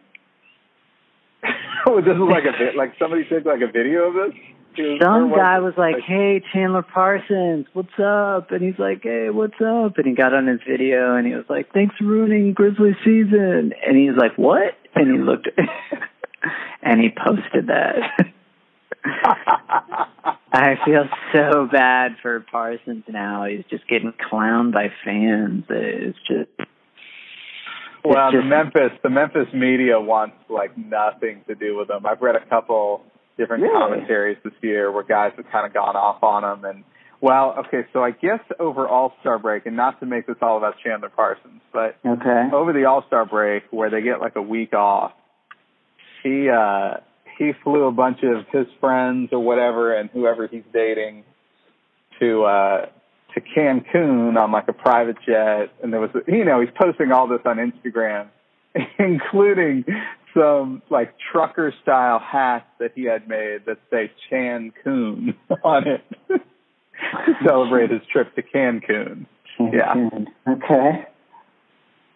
oh, 1.86 2.00
this 2.00 2.14
is 2.14 2.20
like 2.20 2.44
a 2.44 2.52
vi- 2.52 2.76
like 2.76 2.92
somebody 2.98 3.24
took 3.28 3.44
like 3.44 3.60
a 3.62 3.70
video 3.70 4.08
of 4.08 4.14
this. 4.14 4.40
He 4.74 4.82
was- 4.82 5.00
or 5.00 5.04
Some 5.04 5.30
guy 5.30 5.58
was 5.58 5.74
like, 5.76 5.96
"Hey, 6.06 6.42
Chandler 6.52 6.82
Parsons, 6.82 7.66
what's 7.72 7.98
up?" 7.98 8.52
And 8.52 8.62
he's 8.62 8.78
like, 8.78 9.02
"Hey, 9.02 9.28
what's 9.30 9.60
up?" 9.60 9.98
And 9.98 10.06
he 10.06 10.14
got 10.14 10.32
on 10.32 10.46
his 10.46 10.60
video 10.68 11.16
and 11.16 11.26
he 11.26 11.34
was 11.34 11.44
like, 11.48 11.72
"Thanks 11.72 11.96
for 11.96 12.04
ruining 12.04 12.52
Grizzly 12.52 12.96
season." 13.04 13.72
And 13.84 13.96
he's 13.96 14.16
like, 14.16 14.36
"What?" 14.38 14.74
And 14.94 15.10
he 15.10 15.18
looked, 15.18 15.48
and 16.82 17.00
he 17.00 17.08
posted 17.10 17.66
that. 17.66 18.26
I 20.52 20.74
feel 20.84 21.04
so 21.32 21.68
bad 21.70 22.16
for 22.22 22.40
Parsons 22.40 23.04
now. 23.08 23.44
He's 23.46 23.64
just 23.70 23.86
getting 23.88 24.12
clowned 24.30 24.72
by 24.72 24.88
fans. 25.04 25.64
It's 25.68 26.18
just 26.26 26.50
Well, 28.04 28.28
It's 28.28 28.36
the 28.36 28.42
Memphis 28.42 28.98
the 29.02 29.10
Memphis 29.10 29.48
media 29.54 30.00
wants 30.00 30.36
like 30.48 30.76
nothing 30.76 31.42
to 31.48 31.54
do 31.54 31.76
with 31.76 31.88
them. 31.88 32.04
I've 32.06 32.20
read 32.20 32.36
a 32.36 32.44
couple 32.48 33.04
different 33.38 33.62
Really? 33.62 33.74
commentaries 33.74 34.38
this 34.44 34.52
year 34.60 34.90
where 34.92 35.04
guys 35.04 35.32
have 35.36 35.46
kind 35.50 35.66
of 35.66 35.72
gone 35.72 35.96
off 35.96 36.22
on 36.22 36.42
them 36.42 36.64
and 36.64 36.84
well, 37.22 37.54
okay, 37.66 37.86
so 37.92 38.02
I 38.02 38.12
guess 38.12 38.40
over 38.58 38.88
All 38.88 39.12
Star 39.20 39.38
break, 39.38 39.66
and 39.66 39.76
not 39.76 40.00
to 40.00 40.06
make 40.06 40.26
this 40.26 40.36
all 40.40 40.56
about 40.56 40.76
Chandler 40.82 41.10
Parsons, 41.10 41.60
but 41.70 41.98
okay. 42.04 42.48
over 42.50 42.72
the 42.72 42.86
All 42.86 43.04
Star 43.08 43.26
break 43.26 43.64
where 43.70 43.90
they 43.90 44.00
get 44.00 44.20
like 44.20 44.36
a 44.36 44.42
week 44.42 44.72
off, 44.72 45.12
he 46.22 46.48
uh 46.48 46.94
he 47.40 47.52
flew 47.64 47.84
a 47.84 47.92
bunch 47.92 48.18
of 48.22 48.44
his 48.52 48.66
friends 48.80 49.30
or 49.32 49.40
whatever 49.40 49.96
and 49.96 50.10
whoever 50.10 50.46
he's 50.46 50.62
dating 50.72 51.24
to 52.20 52.44
uh 52.44 52.86
to 53.34 53.40
Cancun 53.40 54.36
on 54.36 54.52
like 54.52 54.68
a 54.68 54.72
private 54.72 55.16
jet 55.26 55.72
and 55.82 55.92
there 55.92 56.00
was 56.00 56.10
you 56.28 56.44
know 56.44 56.60
he's 56.60 56.70
posting 56.80 57.10
all 57.10 57.26
this 57.26 57.40
on 57.46 57.56
Instagram 57.56 58.28
including 58.98 59.84
some 60.34 60.82
like 60.90 61.14
trucker 61.32 61.72
style 61.82 62.20
hats 62.20 62.66
that 62.78 62.92
he 62.94 63.04
had 63.04 63.26
made 63.26 63.60
that 63.66 63.78
say 63.90 64.12
Chan 64.28 64.72
Cancun 64.84 65.34
on 65.64 65.84
it 65.88 66.02
to 66.28 67.32
celebrate 67.46 67.90
his 67.90 68.02
trip 68.12 68.34
to 68.34 68.42
Cancun. 68.42 69.26
Yeah. 69.58 69.94
Okay. 70.48 71.06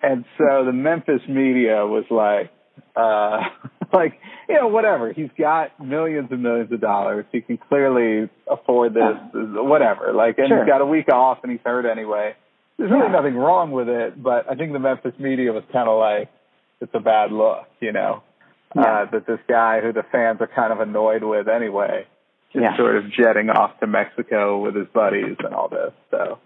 And 0.03 0.25
so 0.37 0.65
the 0.67 0.73
Memphis 0.73 1.23
media 1.29 1.87
was 1.87 2.05
like, 2.11 2.51
uh, 2.95 3.41
like, 3.93 4.19
you 4.49 4.55
know, 4.57 4.69
whatever. 4.69 5.13
He's 5.13 5.31
got 5.39 5.79
millions 5.85 6.29
and 6.31 6.43
millions 6.43 6.71
of 6.73 6.81
dollars. 6.81 7.25
He 7.33 7.41
can 7.41 7.59
clearly 7.59 8.29
afford 8.51 8.95
this, 8.95 9.17
whatever. 9.33 10.13
Like, 10.13 10.39
and 10.39 10.49
Sure. 10.49 10.65
he's 10.65 10.69
got 10.69 10.81
a 10.81 10.87
week 10.87 11.09
off 11.13 11.39
and 11.43 11.53
he's 11.53 11.61
hurt 11.65 11.87
anyway. 11.87 12.35
There's 12.79 12.91
really 12.91 13.05
Yeah. 13.07 13.13
nothing 13.13 13.37
wrong 13.37 13.71
with 13.73 13.89
it, 13.89 14.21
but 14.23 14.51
I 14.51 14.55
think 14.57 14.73
the 14.73 14.79
Memphis 14.81 15.15
media 15.19 15.53
was 15.53 15.63
kind 15.73 15.89
of 15.89 15.99
like, 15.99 16.29
it's 16.81 16.93
a 16.95 17.01
bad 17.01 17.31
look, 17.33 17.67
you 17.81 17.93
know, 17.93 18.23
Yeah. 18.75 18.83
uh, 18.83 19.05
that 19.13 19.27
this 19.27 19.39
guy 19.49 19.81
who 19.81 19.93
the 19.93 20.03
fans 20.03 20.41
are 20.41 20.49
kind 20.49 20.73
of 20.73 20.81
annoyed 20.81 21.23
with 21.23 21.49
anyway, 21.49 22.07
is 22.53 22.63
Yeah. 22.63 22.77
sort 22.77 22.97
of 22.97 23.11
jetting 23.11 23.49
off 23.51 23.79
to 23.81 23.87
Mexico 23.87 24.59
with 24.59 24.75
his 24.75 24.89
buddies 24.89 25.37
and 25.39 25.55
all 25.55 25.69
this. 25.69 25.93
So, 26.11 26.39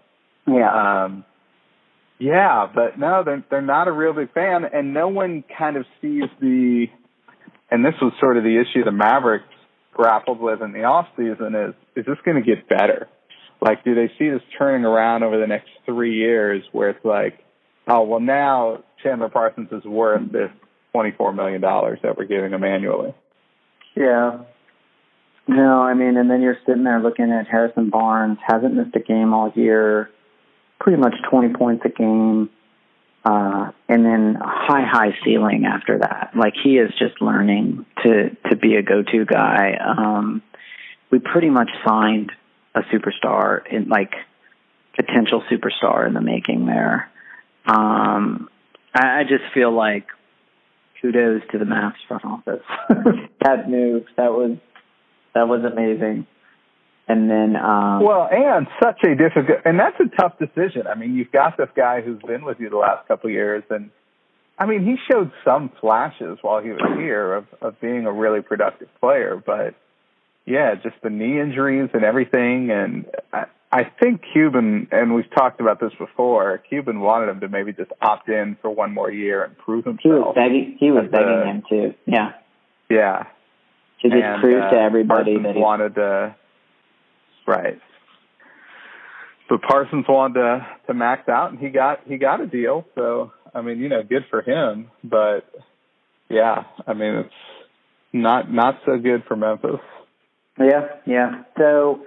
Yeah. 0.45 1.03
um, 1.03 1.23
yeah, 2.19 2.67
but 2.73 2.99
no, 2.99 3.23
they're 3.23 3.43
they're 3.49 3.61
not 3.61 3.87
a 3.87 3.91
real 3.91 4.13
big 4.13 4.31
fan, 4.33 4.65
and 4.65 4.93
no 4.93 5.07
one 5.07 5.43
kind 5.57 5.77
of 5.77 5.85
sees 6.01 6.25
the. 6.39 6.89
And 7.71 7.85
this 7.85 7.93
was 8.01 8.13
sort 8.19 8.37
of 8.37 8.43
the 8.43 8.59
issue 8.59 8.83
the 8.83 8.91
Mavericks 8.91 9.45
grappled 9.93 10.39
with 10.39 10.61
in 10.61 10.71
the 10.71 10.83
off 10.83 11.07
season 11.17 11.55
is 11.55 11.75
is 11.95 12.05
this 12.05 12.17
going 12.23 12.41
to 12.41 12.43
get 12.43 12.67
better? 12.69 13.07
Like, 13.61 13.83
do 13.83 13.93
they 13.93 14.07
see 14.17 14.29
this 14.29 14.41
turning 14.57 14.85
around 14.85 15.23
over 15.23 15.37
the 15.37 15.47
next 15.47 15.69
three 15.85 16.15
years, 16.15 16.63
where 16.71 16.89
it's 16.89 17.03
like, 17.03 17.39
oh 17.87 18.03
well, 18.03 18.21
now 18.21 18.83
Chandler 19.03 19.29
Parsons 19.29 19.69
is 19.71 19.83
worth 19.83 20.31
this 20.31 20.49
twenty 20.93 21.11
four 21.11 21.33
million 21.33 21.61
dollars 21.61 21.99
that 22.03 22.17
we're 22.17 22.25
giving 22.25 22.51
him 22.51 22.63
annually. 22.63 23.13
Yeah. 23.95 24.39
No, 25.47 25.81
I 25.81 25.95
mean, 25.95 26.15
and 26.15 26.29
then 26.29 26.41
you're 26.41 26.59
sitting 26.65 26.83
there 26.83 27.01
looking 27.01 27.31
at 27.31 27.47
Harrison 27.47 27.89
Barnes, 27.89 28.37
hasn't 28.45 28.75
missed 28.75 28.95
a 28.95 28.99
game 28.99 29.33
all 29.33 29.51
year, 29.55 30.11
pretty 30.79 31.01
much 31.01 31.15
20 31.29 31.55
points 31.55 31.83
a 31.85 31.89
game, 31.89 32.51
uh, 33.29 33.71
and 33.87 34.03
then 34.03 34.35
high, 34.41 34.85
high 34.89 35.15
ceiling 35.23 35.65
after 35.65 35.99
that. 35.99 36.31
Like 36.35 36.53
he 36.63 36.77
is 36.77 36.89
just 36.97 37.21
learning 37.21 37.85
to 38.03 38.35
to 38.49 38.55
be 38.55 38.75
a 38.75 38.81
go-to 38.81 39.25
guy. 39.25 39.77
Um, 39.77 40.41
we 41.11 41.19
pretty 41.19 41.49
much 41.49 41.69
signed 41.87 42.31
a 42.73 42.81
superstar 42.91 43.61
in 43.71 43.87
like 43.87 44.13
potential 44.95 45.43
superstar 45.51 46.07
in 46.07 46.13
the 46.13 46.21
making 46.21 46.65
there. 46.65 47.11
Um, 47.67 48.49
I, 48.95 49.19
I 49.19 49.23
just 49.23 49.53
feel 49.53 49.71
like 49.71 50.07
kudos 50.99 51.41
to 51.51 51.59
the 51.59 51.65
Mavs 51.65 51.93
front 52.07 52.25
office. 52.25 52.63
that 53.41 53.69
move, 53.69 54.05
that 54.17 54.31
was 54.31 54.57
that 55.35 55.47
was 55.47 55.63
amazing. 55.71 56.25
And 57.09 57.29
then, 57.29 57.55
um, 57.55 58.03
well, 58.03 58.29
and 58.31 58.67
such 58.81 59.03
a 59.03 59.15
difficult, 59.15 59.61
and 59.65 59.79
that's 59.79 59.99
a 59.99 60.15
tough 60.15 60.37
decision. 60.37 60.85
I 60.85 60.93
mean, 60.93 61.15
you've 61.15 61.31
got 61.31 61.57
this 61.57 61.69
guy 61.75 62.01
who's 62.01 62.21
been 62.21 62.45
with 62.45 62.59
you 62.59 62.69
the 62.69 62.77
last 62.77 63.07
couple 63.07 63.29
of 63.29 63.33
years, 63.33 63.63
and 63.71 63.89
I 64.59 64.67
mean, 64.67 64.85
he 64.85 64.95
showed 65.11 65.31
some 65.43 65.71
flashes 65.81 66.37
while 66.43 66.61
he 66.61 66.69
was 66.69 66.81
here 66.97 67.33
of 67.33 67.47
of 67.61 67.81
being 67.81 68.05
a 68.05 68.11
really 68.11 68.41
productive 68.41 68.89
player, 68.99 69.41
but 69.43 69.73
yeah, 70.45 70.75
just 70.75 70.95
the 71.01 71.09
knee 71.09 71.39
injuries 71.39 71.89
and 71.93 72.03
everything, 72.03 72.69
and 72.69 73.05
I, 73.33 73.45
I 73.71 73.83
think 73.83 74.21
Cuban, 74.33 74.87
and 74.91 75.13
we've 75.13 75.29
talked 75.29 75.61
about 75.61 75.79
this 75.79 75.93
before. 75.99 76.57
Cuban 76.69 77.01
wanted 77.01 77.29
him 77.29 77.39
to 77.41 77.49
maybe 77.49 77.71
just 77.71 77.91
opt 78.01 78.27
in 78.27 78.57
for 78.61 78.69
one 78.69 78.93
more 78.93 79.11
year 79.11 79.43
and 79.43 79.57
prove 79.57 79.85
himself. 79.85 80.03
He 80.03 80.09
was 80.09 80.33
begging. 80.35 80.77
He 80.79 80.91
was 80.91 81.05
begging 81.11 81.45
him 81.45 81.63
to. 81.69 81.95
Yeah. 82.07 82.33
Yeah. 82.89 83.23
To 84.01 84.09
just 84.09 84.23
and, 84.23 84.41
prove 84.41 84.63
uh, 84.63 84.71
to 84.71 84.77
everybody 84.77 85.35
Parsons 85.35 85.45
that 85.45 85.55
he 85.55 85.61
wanted 85.61 85.95
to. 85.95 86.35
Right. 87.49 87.81
But 89.49 89.63
Parsons 89.63 90.05
wanted 90.07 90.35
to 90.35 90.67
to 90.87 90.93
max 90.93 91.27
out, 91.27 91.49
and 91.49 91.59
he 91.59 91.69
got 91.69 92.01
he 92.05 92.17
got 92.17 92.41
a 92.41 92.45
deal. 92.45 92.85
So 92.93 93.31
I 93.55 93.61
mean, 93.61 93.79
you 93.79 93.89
know, 93.89 94.03
good 94.03 94.25
for 94.29 94.43
him. 94.43 94.91
But 95.03 95.41
yeah, 96.29 96.65
I 96.85 96.93
mean, 96.93 97.15
it's 97.15 97.33
not 98.13 98.51
not 98.51 98.81
so 98.85 98.99
good 98.99 99.23
for 99.27 99.35
Memphis. 99.35 99.79
Yeah, 100.59 100.87
yeah. 101.07 101.43
So 101.57 102.05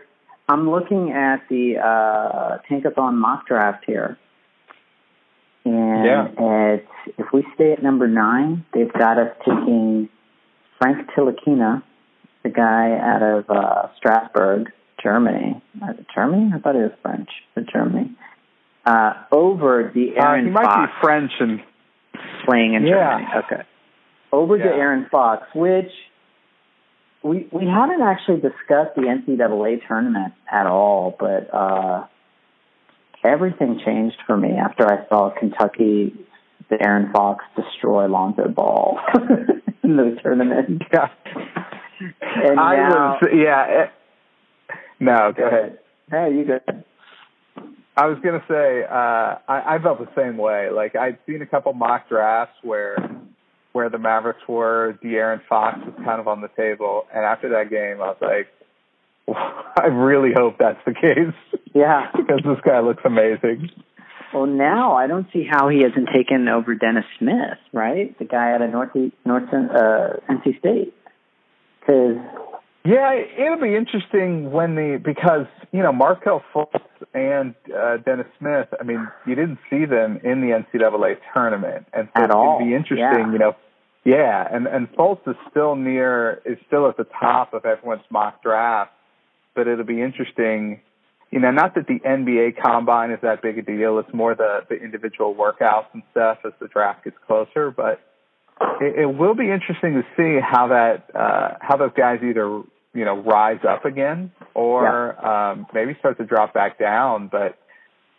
I'm 0.49 0.71
looking 0.71 1.11
at 1.11 1.49
the 1.49 1.79
uh, 1.83 2.59
Tankathon 2.71 3.15
mock 3.15 3.49
draft 3.49 3.85
here. 3.87 4.19
And 5.65 6.05
Yeah. 6.05 6.77
if 7.19 7.33
we 7.33 7.45
stay 7.55 7.73
at 7.73 7.83
number 7.83 8.07
nine, 8.07 8.65
they've 8.73 8.93
got 8.93 9.19
us 9.19 9.35
taking 9.45 10.09
Frank 10.79 11.09
Ntilikina, 11.11 11.83
the 12.45 12.51
guy 12.51 12.97
out 13.01 13.23
of 13.23 13.51
uh, 13.51 13.89
Strasbourg, 13.97 14.73
Germany. 15.03 15.63
Uh, 15.83 15.93
Germany? 16.15 16.53
I 16.55 16.59
thought 16.59 16.77
it 16.77 16.83
was 16.83 16.93
French, 17.03 17.29
but 17.55 17.65
Germany. 17.73 18.13
Uh, 18.85 19.13
over 19.31 19.91
the 19.95 20.17
Uh, 20.19 20.23
Aaron 20.25 20.47
he 20.47 20.51
might 20.51 20.65
Fox 20.65 20.93
be 20.93 20.99
French 21.07 21.33
and 21.41 21.61
playing 22.45 22.75
in 22.75 22.85
Yeah. 22.87 23.19
Germany. 23.19 23.29
Okay. 23.45 23.63
Over 24.33 24.59
to 24.59 24.65
Aaron 24.65 25.07
Fox, 25.11 25.47
which 25.55 25.91
we 27.23 27.47
we 27.53 27.67
haven't 27.67 28.01
actually 28.03 28.41
discussed 28.41 28.95
the 28.97 29.03
NCAA 29.03 29.87
tournament 29.87 30.33
at 30.51 30.67
all, 30.67 31.15
but 31.21 31.53
uh, 31.55 32.05
everything 33.25 33.81
changed 33.85 34.17
for 34.27 34.37
me 34.37 34.53
after 34.57 34.85
I 34.91 35.07
saw 35.09 35.31
Kentucky, 35.39 36.15
the 36.71 36.83
Aaron 36.85 37.13
Fox 37.13 37.45
destroy 37.55 38.07
Lonzo 38.09 38.49
Ball 38.49 38.99
in 39.85 39.97
the 39.97 40.17
tournament. 40.23 40.83
yeah. 40.93 41.09
And 42.01 42.59
I 42.59 42.77
now, 42.77 43.19
was 43.21 43.29
yeah. 43.33 43.65
It, 43.85 43.91
no, 45.03 45.33
go 45.33 45.47
ahead. 45.47 45.79
Hey, 46.11 46.35
you 46.35 46.45
go. 46.45 46.61
I 47.97 48.07
was 48.07 48.19
gonna 48.25 48.43
say 48.49 48.85
uh, 48.85 49.37
I, 49.49 49.75
I 49.75 49.79
felt 49.83 49.99
the 49.99 50.09
same 50.17 50.39
way. 50.39 50.71
Like 50.71 50.97
I'd 50.97 51.19
seen 51.27 51.43
a 51.43 51.47
couple 51.47 51.73
mock 51.75 52.09
drafts 52.09 52.57
where 52.63 52.97
where 53.73 53.89
the 53.89 53.99
Mavericks 53.99 54.47
were, 54.49 54.99
De'Aaron 55.03 55.41
Fox 55.49 55.79
was 55.79 55.95
kind 56.05 56.21
of 56.21 56.29
on 56.29 56.41
the 56.41 56.49
table, 56.57 57.07
and 57.15 57.25
after 57.25 57.49
that 57.51 57.71
game, 57.71 58.03
I 58.03 58.09
was 58.09 58.17
like, 58.21 58.49
I 59.77 59.87
really 59.87 60.33
hope 60.35 60.57
that's 60.59 60.81
the 60.85 60.95
case 60.95 61.61
Yeah. 61.75 62.11
because 62.17 62.41
this 62.45 62.61
guy 62.65 62.81
looks 62.81 63.03
amazing. 63.05 63.71
Well, 64.33 64.47
now 64.47 64.95
I 64.97 65.07
don't 65.07 65.27
see 65.33 65.47
how 65.49 65.69
he 65.69 65.83
hasn't 65.83 66.09
taken 66.15 66.49
over 66.49 66.75
Dennis 66.75 67.05
Smith, 67.19 67.59
right? 67.73 68.19
The 68.19 68.25
guy 68.25 68.53
out 68.53 68.63
of 68.63 68.71
North 68.71 68.95
North 69.27 69.49
uh, 69.53 70.17
NC 70.31 70.59
State. 70.59 70.95
Because 71.81 72.17
Yeah, 72.85 73.15
it'll 73.15 73.61
be 73.61 73.77
interesting 73.77 74.51
when 74.51 74.75
the 74.75 75.01
because 75.03 75.47
you 75.71 75.83
know 75.83 75.93
Markelle 75.93 76.43
Fultz 76.53 76.81
and 77.15 77.55
uh, 77.73 77.99
Dennis 77.99 78.27
Smith. 78.39 78.69
I 78.81 78.83
mean, 78.83 79.07
you 79.27 79.37
didn't 79.37 79.59
see 79.71 79.85
them 79.85 80.19
in 80.25 80.41
the 80.41 80.49
NCAA 80.49 81.17
tournament, 81.33 81.87
and 81.93 82.09
so 82.17 82.25
At 82.25 82.31
all, 82.33 82.57
it'd 82.57 82.69
be 82.69 82.75
interesting. 82.75 82.99
yeah. 82.99 83.33
You 83.33 83.39
know, 83.39 83.57
yeah, 84.05 84.49
and 84.51 84.67
and 84.67 84.91
Fultz 84.95 85.27
is 85.29 85.37
still 85.51 85.77
near 85.77 86.43
is 86.45 86.59
still 86.67 86.89
at 86.89 86.97
the 86.97 87.07
top 87.21 87.55
of 87.55 87.65
everyone's 87.65 88.03
mock 88.11 88.43
draft, 88.43 88.91
but 89.55 89.69
it'll 89.69 89.85
be 89.85 90.03
interesting. 90.03 90.81
You 91.31 91.39
know, 91.39 91.53
not 91.53 91.77
that 91.77 91.87
the 91.87 92.01
NBA 92.01 92.61
combine 92.63 93.13
is 93.13 93.21
that 93.23 93.43
big 93.43 93.59
a 93.59 93.63
deal. 93.63 94.01
It's 94.01 94.13
more 94.13 94.35
the 94.35 94.63
the 94.69 94.75
individual 94.75 95.37
workouts 95.37 95.87
and 95.95 96.03
stuff 96.11 96.39
as 96.45 96.53
the 96.61 96.67
draft 96.67 97.05
gets 97.05 97.17
closer, 97.29 97.71
but 97.71 98.01
it, 98.81 99.01
it 99.01 99.07
will 99.07 99.35
be 99.35 99.51
interesting 99.51 99.95
to 99.95 100.03
see 100.17 100.41
how 100.41 100.69
that 100.69 101.15
uh, 101.15 101.57
how 101.61 101.77
those 101.77 101.93
guys 101.97 102.21
either 102.23 102.63
you 102.95 103.05
know 103.05 103.17
rise 103.23 103.61
up 103.69 103.85
again 103.85 104.33
or 104.55 105.27
um, 105.27 105.67
maybe 105.73 105.97
start 105.99 106.19
to 106.19 106.25
drop 106.25 106.55
back 106.55 106.79
down. 106.79 107.29
But 107.29 107.59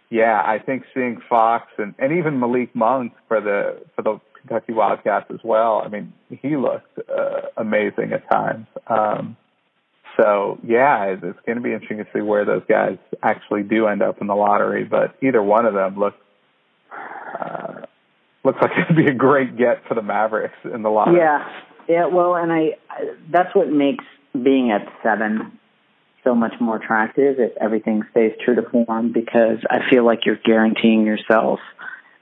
yeah, 0.09 0.41
I 0.45 0.59
think 0.59 0.83
seeing 0.93 1.19
Fox 1.29 1.67
and, 1.77 1.95
and 1.97 2.17
even 2.19 2.39
Malik 2.39 2.75
Monk 2.75 3.13
for 3.27 3.41
the 3.41 3.83
for 3.95 4.01
the 4.01 4.19
Kentucky 4.39 4.73
Wildcats 4.73 5.25
as 5.33 5.39
well. 5.43 5.81
I 5.83 5.87
mean, 5.87 6.13
he 6.29 6.55
looked 6.55 6.99
uh, 7.09 7.47
amazing 7.57 8.11
at 8.13 8.29
times. 8.29 8.67
Um, 8.87 9.37
so 10.17 10.59
yeah, 10.63 11.05
it's, 11.05 11.23
it's 11.23 11.39
going 11.45 11.57
to 11.57 11.63
be 11.63 11.73
interesting 11.73 11.97
to 11.97 12.07
see 12.13 12.21
where 12.21 12.45
those 12.45 12.63
guys 12.67 12.97
actually 13.21 13.63
do 13.63 13.87
end 13.87 14.01
up 14.01 14.21
in 14.21 14.27
the 14.27 14.35
lottery. 14.35 14.83
But 14.83 15.15
either 15.21 15.41
one 15.41 15.65
of 15.65 15.73
them 15.73 15.97
looks 15.97 16.17
uh, 17.39 17.72
looks 18.43 18.60
like 18.62 18.71
it'd 18.77 18.95
be 18.95 19.08
a 19.08 19.13
great 19.13 19.58
get 19.58 19.84
for 19.88 19.95
the 19.95 20.01
Mavericks 20.01 20.58
in 20.63 20.82
the 20.82 20.89
lottery. 20.89 21.17
yeah, 21.17 21.47
yeah. 21.88 22.06
Well, 22.06 22.36
and 22.36 22.51
I, 22.51 22.77
I 22.89 23.15
that's 23.32 23.56
what 23.56 23.69
makes 23.69 24.06
being 24.34 24.71
at 24.71 24.91
seven 25.01 25.60
so 26.23 26.34
much 26.34 26.53
more 26.60 26.77
attractive 26.77 27.36
if 27.39 27.51
everything 27.58 28.03
stays 28.12 28.32
true 28.43 28.56
to 28.56 28.63
form 28.69 29.12
because 29.12 29.58
I 29.69 29.79
feel 29.89 30.06
like 30.06 30.25
you're 30.25 30.39
guaranteeing 30.43 31.06
yourself 31.06 31.60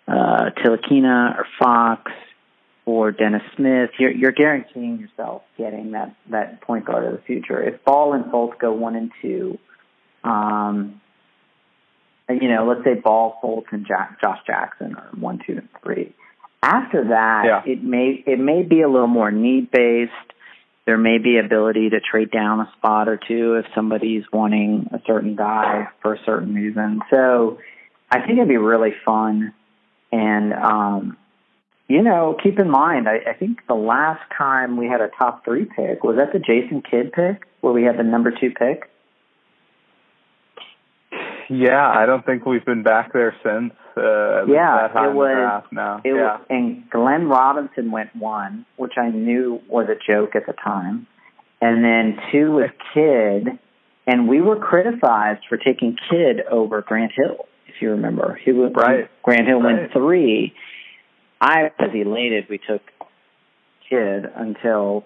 uh, 0.07 0.49
Ntilikina 0.57 1.37
or 1.37 1.45
Fox 1.59 2.11
or 2.85 3.11
Dennis 3.11 3.43
Smith. 3.55 3.91
You're, 3.99 4.11
you're 4.11 4.31
guaranteeing 4.31 4.99
yourself 4.99 5.43
getting 5.57 5.91
that 5.91 6.15
that 6.29 6.61
point 6.61 6.85
guard 6.85 7.05
of 7.05 7.13
the 7.13 7.21
future. 7.21 7.61
If 7.61 7.83
Ball 7.83 8.13
and 8.13 8.25
Fultz 8.25 8.57
go 8.59 8.73
one 8.73 8.95
and 8.95 9.11
two, 9.21 9.57
um, 10.23 11.00
you 12.39 12.49
know, 12.49 12.65
let's 12.67 12.83
say 12.83 12.95
Ball, 12.95 13.37
Fultz, 13.43 13.65
and 13.71 13.85
Jack, 13.85 14.21
Josh 14.21 14.39
Jackson 14.45 14.95
are 14.95 15.09
one, 15.19 15.39
two, 15.45 15.53
and 15.53 15.69
three. 15.83 16.13
After 16.63 17.05
that, 17.09 17.45
Yeah. 17.45 17.61
it 17.65 17.83
may 17.83 18.23
it 18.25 18.39
may 18.39 18.63
be 18.63 18.81
a 18.81 18.89
little 18.89 19.07
more 19.07 19.31
need 19.31 19.71
based. 19.71 20.11
There 20.85 20.97
may 20.97 21.17
be 21.17 21.37
ability 21.37 21.91
to 21.91 21.99
trade 21.99 22.31
down 22.31 22.59
a 22.59 22.71
spot 22.77 23.07
or 23.07 23.17
two 23.17 23.55
if 23.55 23.65
somebody's 23.73 24.23
wanting 24.31 24.89
a 24.91 25.01
certain 25.05 25.35
guy 25.35 25.87
for 26.01 26.13
a 26.13 26.19
certain 26.25 26.53
reason. 26.53 27.01
So 27.09 27.59
I 28.09 28.19
think 28.19 28.33
it'd 28.33 28.47
be 28.47 28.57
really 28.57 28.93
fun. 29.05 29.53
And 30.11 30.53
um, 30.53 31.17
you 31.87 32.01
know, 32.03 32.37
keep 32.41 32.59
in 32.59 32.69
mind, 32.69 33.07
I, 33.07 33.31
I 33.31 33.33
think 33.33 33.65
the 33.67 33.73
last 33.75 34.21
time 34.37 34.77
we 34.77 34.87
had 34.87 35.01
a 35.01 35.09
top 35.09 35.43
three 35.45 35.65
pick 35.65 36.03
was 36.03 36.17
that 36.17 36.31
the 36.33 36.39
Jason 36.39 36.81
Kidd 36.81 37.11
pick 37.11 37.43
where 37.61 37.73
we 37.73 37.83
had 37.83 37.97
the 37.97 38.03
number 38.03 38.31
two 38.31 38.51
pick. 38.51 38.90
Yeah, 41.51 41.85
I 41.89 42.05
don't 42.05 42.25
think 42.25 42.45
we've 42.45 42.63
been 42.63 42.83
back 42.83 43.11
there 43.11 43.35
since. 43.43 43.73
Uh, 43.97 44.45
Yeah, 44.47 44.85
it 45.07 45.13
was- 45.13 45.63
now. 45.71 46.01
It 46.03 46.13
yeah, 46.15 46.37
was, 46.37 46.41
and 46.49 46.89
Glenn 46.89 47.27
Robinson 47.27 47.91
went 47.91 48.15
one, 48.15 48.65
which 48.77 48.93
I 48.97 49.09
knew 49.09 49.61
was 49.67 49.89
a 49.89 49.95
joke 49.95 50.35
at 50.35 50.45
the 50.45 50.53
time. 50.53 51.07
And 51.61 51.83
then 51.83 52.17
two 52.31 52.51
was 52.53 52.69
Kidd, 52.93 53.59
and 54.07 54.27
we 54.29 54.39
were 54.41 54.55
criticized 54.55 55.41
for 55.49 55.57
taking 55.57 55.97
Kidd 56.09 56.41
over 56.49 56.81
Grant 56.81 57.11
Hill, 57.11 57.45
if 57.67 57.81
you 57.81 57.91
remember. 57.91 58.39
He 58.43 58.53
was, 58.53 58.71
Right. 58.73 59.09
Grant 59.21 59.45
Hill 59.45 59.61
Right. 59.61 59.75
went 59.81 59.91
three. 59.91 60.53
I 61.41 61.71
was 61.79 61.91
elated 61.93 62.45
we 62.49 62.59
took 62.59 62.81
Kidd 63.89 64.25
until 64.35 65.03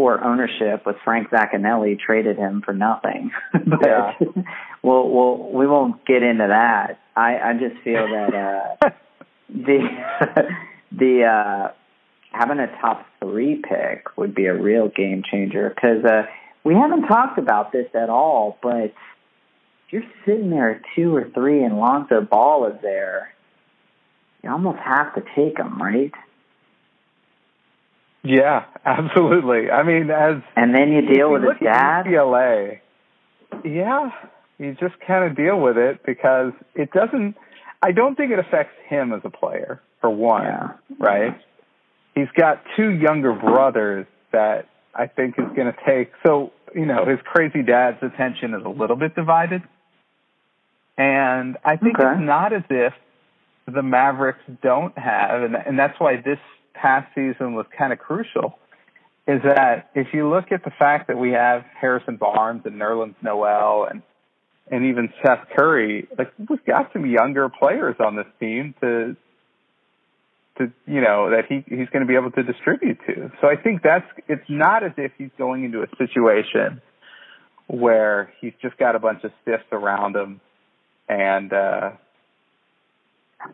poor 0.00 0.18
ownership 0.24 0.86
with 0.86 0.96
Frank 1.04 1.28
Zaccanelli 1.28 1.98
traded 2.00 2.38
him 2.38 2.62
for 2.64 2.72
nothing. 2.72 3.32
but 3.52 3.80
Yeah. 3.82 4.12
we'll, 4.82 5.10
we'll, 5.10 5.52
we 5.52 5.66
won't 5.66 6.06
get 6.06 6.22
into 6.22 6.46
that. 6.48 6.98
I, 7.14 7.38
I 7.38 7.52
just 7.52 7.82
feel 7.84 8.08
that 8.08 8.34
uh, 8.82 8.90
the 9.50 9.78
the 10.90 11.24
uh, 11.24 11.72
having 12.32 12.60
a 12.60 12.68
top 12.80 13.04
three 13.22 13.56
pick 13.56 14.16
would 14.16 14.34
be 14.34 14.46
a 14.46 14.54
real 14.54 14.88
game 14.88 15.22
changer 15.30 15.68
because 15.68 16.02
uh, 16.02 16.22
we 16.64 16.74
haven't 16.74 17.02
talked 17.02 17.38
about 17.38 17.70
this 17.72 17.88
at 17.94 18.08
all, 18.08 18.58
but 18.62 18.84
if 18.84 18.92
you're 19.90 20.02
sitting 20.24 20.48
there 20.48 20.76
at 20.76 20.82
two 20.96 21.14
or 21.14 21.28
three 21.34 21.62
and 21.62 21.76
Lonzo 21.76 22.22
Ball 22.22 22.68
is 22.68 22.80
there, 22.80 23.34
you 24.42 24.50
almost 24.50 24.78
have 24.78 25.14
to 25.14 25.22
take 25.36 25.58
him, 25.58 25.80
right? 25.80 26.12
Yeah, 28.22 28.64
absolutely. 28.84 29.70
I 29.70 29.82
mean, 29.82 30.10
as 30.10 30.42
and 30.56 30.74
then 30.74 30.92
you 30.92 31.02
deal 31.02 31.32
with 31.32 31.42
his 31.42 31.58
dad. 31.62 32.04
UCLA, 32.06 32.80
yeah, 33.64 34.10
you 34.58 34.76
just 34.78 34.94
kind 35.06 35.24
of 35.30 35.36
deal 35.36 35.58
with 35.58 35.78
it 35.78 36.04
because 36.04 36.52
it 36.74 36.92
doesn't. 36.92 37.36
I 37.82 37.92
don't 37.92 38.14
think 38.14 38.30
it 38.30 38.38
affects 38.38 38.74
him 38.88 39.12
as 39.12 39.22
a 39.24 39.30
player, 39.30 39.80
for 40.02 40.10
one, 40.10 40.44
yeah. 40.44 40.72
right? 40.98 41.40
He's 42.14 42.28
got 42.36 42.62
two 42.76 42.90
younger 42.90 43.32
brothers 43.32 44.06
that 44.32 44.68
I 44.94 45.06
think 45.06 45.38
is 45.38 45.46
going 45.56 45.72
to 45.72 45.76
take. 45.86 46.12
So 46.26 46.52
you 46.74 46.84
know, 46.84 47.06
his 47.06 47.18
crazy 47.24 47.62
dad's 47.62 48.02
attention 48.02 48.54
is 48.54 48.64
a 48.66 48.68
little 48.68 48.96
bit 48.96 49.14
divided, 49.14 49.62
and 50.98 51.56
I 51.64 51.76
think 51.76 51.98
okay. 51.98 52.12
it's 52.12 52.20
not 52.20 52.52
as 52.52 52.64
if 52.68 52.92
the 53.66 53.82
Mavericks 53.82 54.42
don't 54.62 54.96
have, 54.98 55.42
and 55.42 55.56
and 55.56 55.78
that's 55.78 55.98
why 55.98 56.16
this 56.16 56.38
past 56.74 57.14
season 57.14 57.54
was 57.54 57.66
kind 57.76 57.92
of 57.92 57.98
crucial 57.98 58.58
is 59.26 59.42
that 59.42 59.90
if 59.94 60.08
you 60.12 60.28
look 60.28 60.50
at 60.50 60.64
the 60.64 60.70
fact 60.70 61.08
that 61.08 61.16
we 61.16 61.30
have 61.30 61.64
Harrison 61.80 62.16
Barnes 62.16 62.62
and 62.64 62.80
Nerlens 62.80 63.14
Noel 63.22 63.86
and 63.90 64.02
and 64.72 64.84
even 64.84 65.12
Seth 65.20 65.48
Curry, 65.56 66.06
like 66.16 66.32
we've 66.48 66.64
got 66.64 66.92
some 66.92 67.04
younger 67.04 67.48
players 67.48 67.96
on 67.98 68.14
this 68.16 68.26
team 68.38 68.74
to 68.80 69.16
to 70.58 70.72
you 70.86 71.00
know 71.00 71.30
that 71.30 71.46
he 71.48 71.64
he's 71.68 71.88
going 71.88 72.00
to 72.00 72.06
be 72.06 72.14
able 72.14 72.30
to 72.32 72.42
distribute 72.42 72.98
to. 73.06 73.30
So 73.40 73.48
I 73.48 73.56
think 73.56 73.82
that's 73.82 74.06
it's 74.28 74.48
not 74.48 74.84
as 74.84 74.92
if 74.96 75.12
he's 75.18 75.30
going 75.38 75.64
into 75.64 75.82
a 75.82 75.88
situation 75.96 76.80
where 77.66 78.32
he's 78.40 78.52
just 78.60 78.76
got 78.78 78.96
a 78.96 78.98
bunch 78.98 79.22
of 79.24 79.32
stiffs 79.42 79.64
around 79.70 80.16
him 80.16 80.40
and 81.08 81.52
uh 81.52 81.90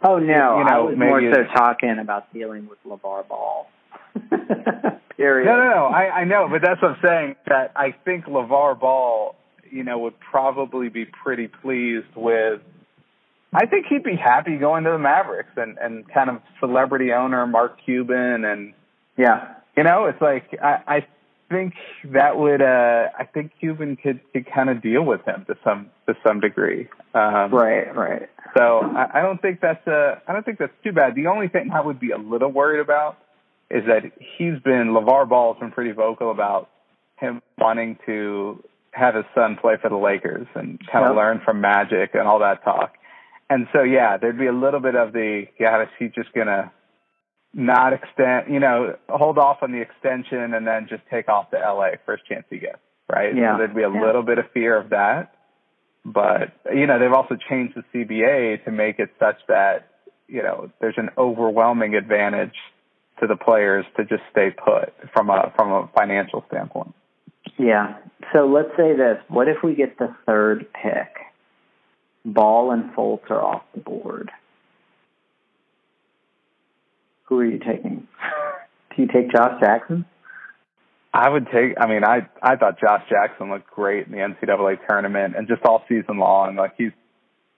Oh 0.03 0.19
no, 0.19 0.59
you 0.59 0.65
know, 0.65 0.71
I 0.71 0.79
was 0.79 0.97
more 0.99 1.21
so 1.21 1.45
talking 1.55 1.99
about 2.01 2.33
dealing 2.33 2.69
with 2.69 2.79
LeVar 2.85 3.29
Ball. 3.29 3.69
Period. 5.17 5.47
No, 5.47 5.57
no, 5.57 5.71
no. 5.71 5.85
I, 5.87 6.21
I 6.21 6.25
know, 6.25 6.49
but 6.51 6.61
that's 6.63 6.81
what 6.83 6.93
I'm 6.93 6.99
saying. 7.05 7.37
That 7.47 7.73
I 7.77 7.93
think 8.05 8.27
LeVar 8.27 8.79
Ball, 8.79 9.35
you 9.71 9.85
know, 9.85 9.99
would 10.01 10.19
probably 10.21 10.89
be 10.89 11.05
pretty 11.05 11.49
pleased 11.49 12.15
with. 12.15 12.61
I 13.53 13.67
think 13.67 13.87
he'd 13.87 14.03
be 14.03 14.17
happy 14.17 14.57
going 14.57 14.85
to 14.85 14.91
the 14.91 14.99
Mavericks 14.99 15.53
and 15.57 15.79
and 15.79 16.07
kind 16.13 16.31
of 16.31 16.43
celebrity 16.61 17.13
owner 17.13 17.47
Mark 17.47 17.79
Cuban 17.85 18.45
and 18.45 18.75
Yeah. 19.17 19.55
you 19.77 19.85
know, 19.85 20.07
it's 20.07 20.21
like 20.21 20.59
I, 20.63 20.83
I 20.87 21.07
think 21.51 21.75
that 22.13 22.37
would. 22.39 22.63
uh 22.63 23.09
I 23.19 23.25
think 23.25 23.53
Cuban 23.61 23.97
could 23.97 24.21
could 24.33 24.47
kind 24.53 24.71
of 24.71 24.83
deal 24.83 25.03
with 25.03 25.23
him 25.25 25.45
to 25.49 25.57
some 25.65 25.91
to 26.09 26.15
some 26.27 26.41
degree. 26.41 26.89
Um, 27.15 27.53
Right, 27.55 27.95
right. 27.97 28.29
so 28.57 28.81
I, 28.81 29.19
I 29.19 29.23
don't 29.23 29.41
think 29.41 29.61
that's 29.61 29.87
uh 29.87 30.17
I 30.27 30.33
don't 30.33 30.45
think 30.45 30.59
that's 30.59 30.73
too 30.85 30.93
bad. 30.93 31.15
The 31.15 31.27
only 31.29 31.49
thing 31.49 31.71
I 31.73 31.81
would 31.81 32.01
be 32.01 32.11
a 32.11 32.19
little 32.19 32.51
worried 32.51 32.81
about 32.81 33.19
is 33.71 33.85
that 33.87 34.03
he's 34.39 34.59
been 34.65 34.89
LeVar 34.95 35.29
Ball's 35.29 35.59
been 35.59 35.73
pretty 35.73 35.93
vocal 35.93 36.31
about 36.31 36.69
him 37.19 37.41
wanting 37.59 37.99
to 38.07 38.63
have 38.93 39.15
his 39.15 39.25
son 39.35 39.57
play 39.61 39.75
for 39.81 39.89
the 39.91 39.97
Lakers 39.97 40.47
and 40.55 40.79
kind 40.91 41.05
of 41.05 41.11
Yep. 41.11 41.17
learn 41.17 41.41
from 41.45 41.61
Magic 41.61 42.11
and 42.15 42.27
all 42.29 42.39
that 42.41 42.63
talk. 42.65 42.95
And 43.51 43.69
so 43.73 43.83
yeah, 43.83 44.17
there'd 44.17 44.39
be 44.39 44.47
a 44.47 44.53
little 44.53 44.81
bit 44.81 44.95
of 44.97 45.13
the 45.13 45.47
God, 45.61 45.83
is 45.83 45.89
he 45.99 46.09
just 46.09 46.33
gonna 46.35 46.73
not 47.55 47.93
extend 47.93 48.53
you 48.53 48.61
know, 48.61 48.97
hold 49.09 49.39
off 49.39 49.59
on 49.63 49.73
the 49.73 49.81
extension 49.81 50.55
and 50.55 50.67
then 50.67 50.87
just 50.89 51.03
take 51.11 51.29
off 51.29 51.51
to 51.51 51.57
LA 51.57 51.93
first 52.05 52.27
chance 52.27 52.45
he 52.51 52.59
gets. 52.59 52.79
Right? 53.11 53.35
Yeah. 53.37 53.55
So 53.55 53.59
there'd 53.59 53.75
be 53.75 53.83
a 53.83 53.91
Yeah. 53.91 54.01
little 54.01 54.23
bit 54.23 54.39
of 54.39 54.51
fear 54.51 54.77
of 54.77 54.91
that. 54.91 55.35
But 56.05 56.53
you 56.73 56.87
know, 56.87 56.99
they've 56.99 57.13
also 57.13 57.37
changed 57.37 57.75
the 57.77 57.85
CBA 57.93 58.65
to 58.65 58.71
make 58.71 58.99
it 58.99 59.11
such 59.19 59.39
that, 59.49 59.89
you 60.29 60.43
know, 60.43 60.71
there's 60.81 60.99
an 60.99 61.11
overwhelming 61.19 61.95
advantage 61.95 62.55
to 63.21 63.27
the 63.27 63.37
players 63.37 63.87
to 63.97 64.05
just 64.05 64.23
stay 64.31 64.51
put 64.51 64.93
from 65.13 65.31
a 65.31 65.53
from 65.57 65.73
a 65.73 65.89
financial 65.99 66.45
standpoint. 66.49 66.95
Yeah. 67.59 67.97
So 68.33 68.47
let's 68.47 68.71
say 68.77 68.95
this. 68.95 69.19
What 69.29 69.49
if 69.49 69.63
we 69.63 69.75
get 69.75 69.99
the 69.99 70.15
third 70.27 70.67
pick? 70.75 71.15
Ball 72.25 72.73
and 72.73 72.93
Fultz 72.95 73.31
are 73.31 73.41
off 73.43 73.63
the 73.75 73.81
board. 73.81 74.31
Who 77.27 77.39
are 77.39 77.45
you 77.45 77.59
taking? 77.59 78.07
Do 78.97 79.03
you 79.03 79.09
take 79.09 79.31
Josh 79.31 79.61
Jackson? 79.61 80.05
I 81.13 81.29
would 81.29 81.47
take. 81.47 81.75
I 81.81 81.87
mean, 81.87 82.05
I 82.05 82.29
I 82.43 82.57
thought 82.57 82.79
Josh 82.81 83.03
Jackson 83.09 83.51
looked 83.51 83.71
great 83.71 84.07
in 84.07 84.13
the 84.13 84.19
NCAA 84.19 84.79
tournament 84.87 85.35
and 85.37 85.49
just 85.49 85.63
all 85.65 85.83
season 85.89 86.19
long. 86.19 86.57
Like 86.57 86.75
he's 86.77 86.93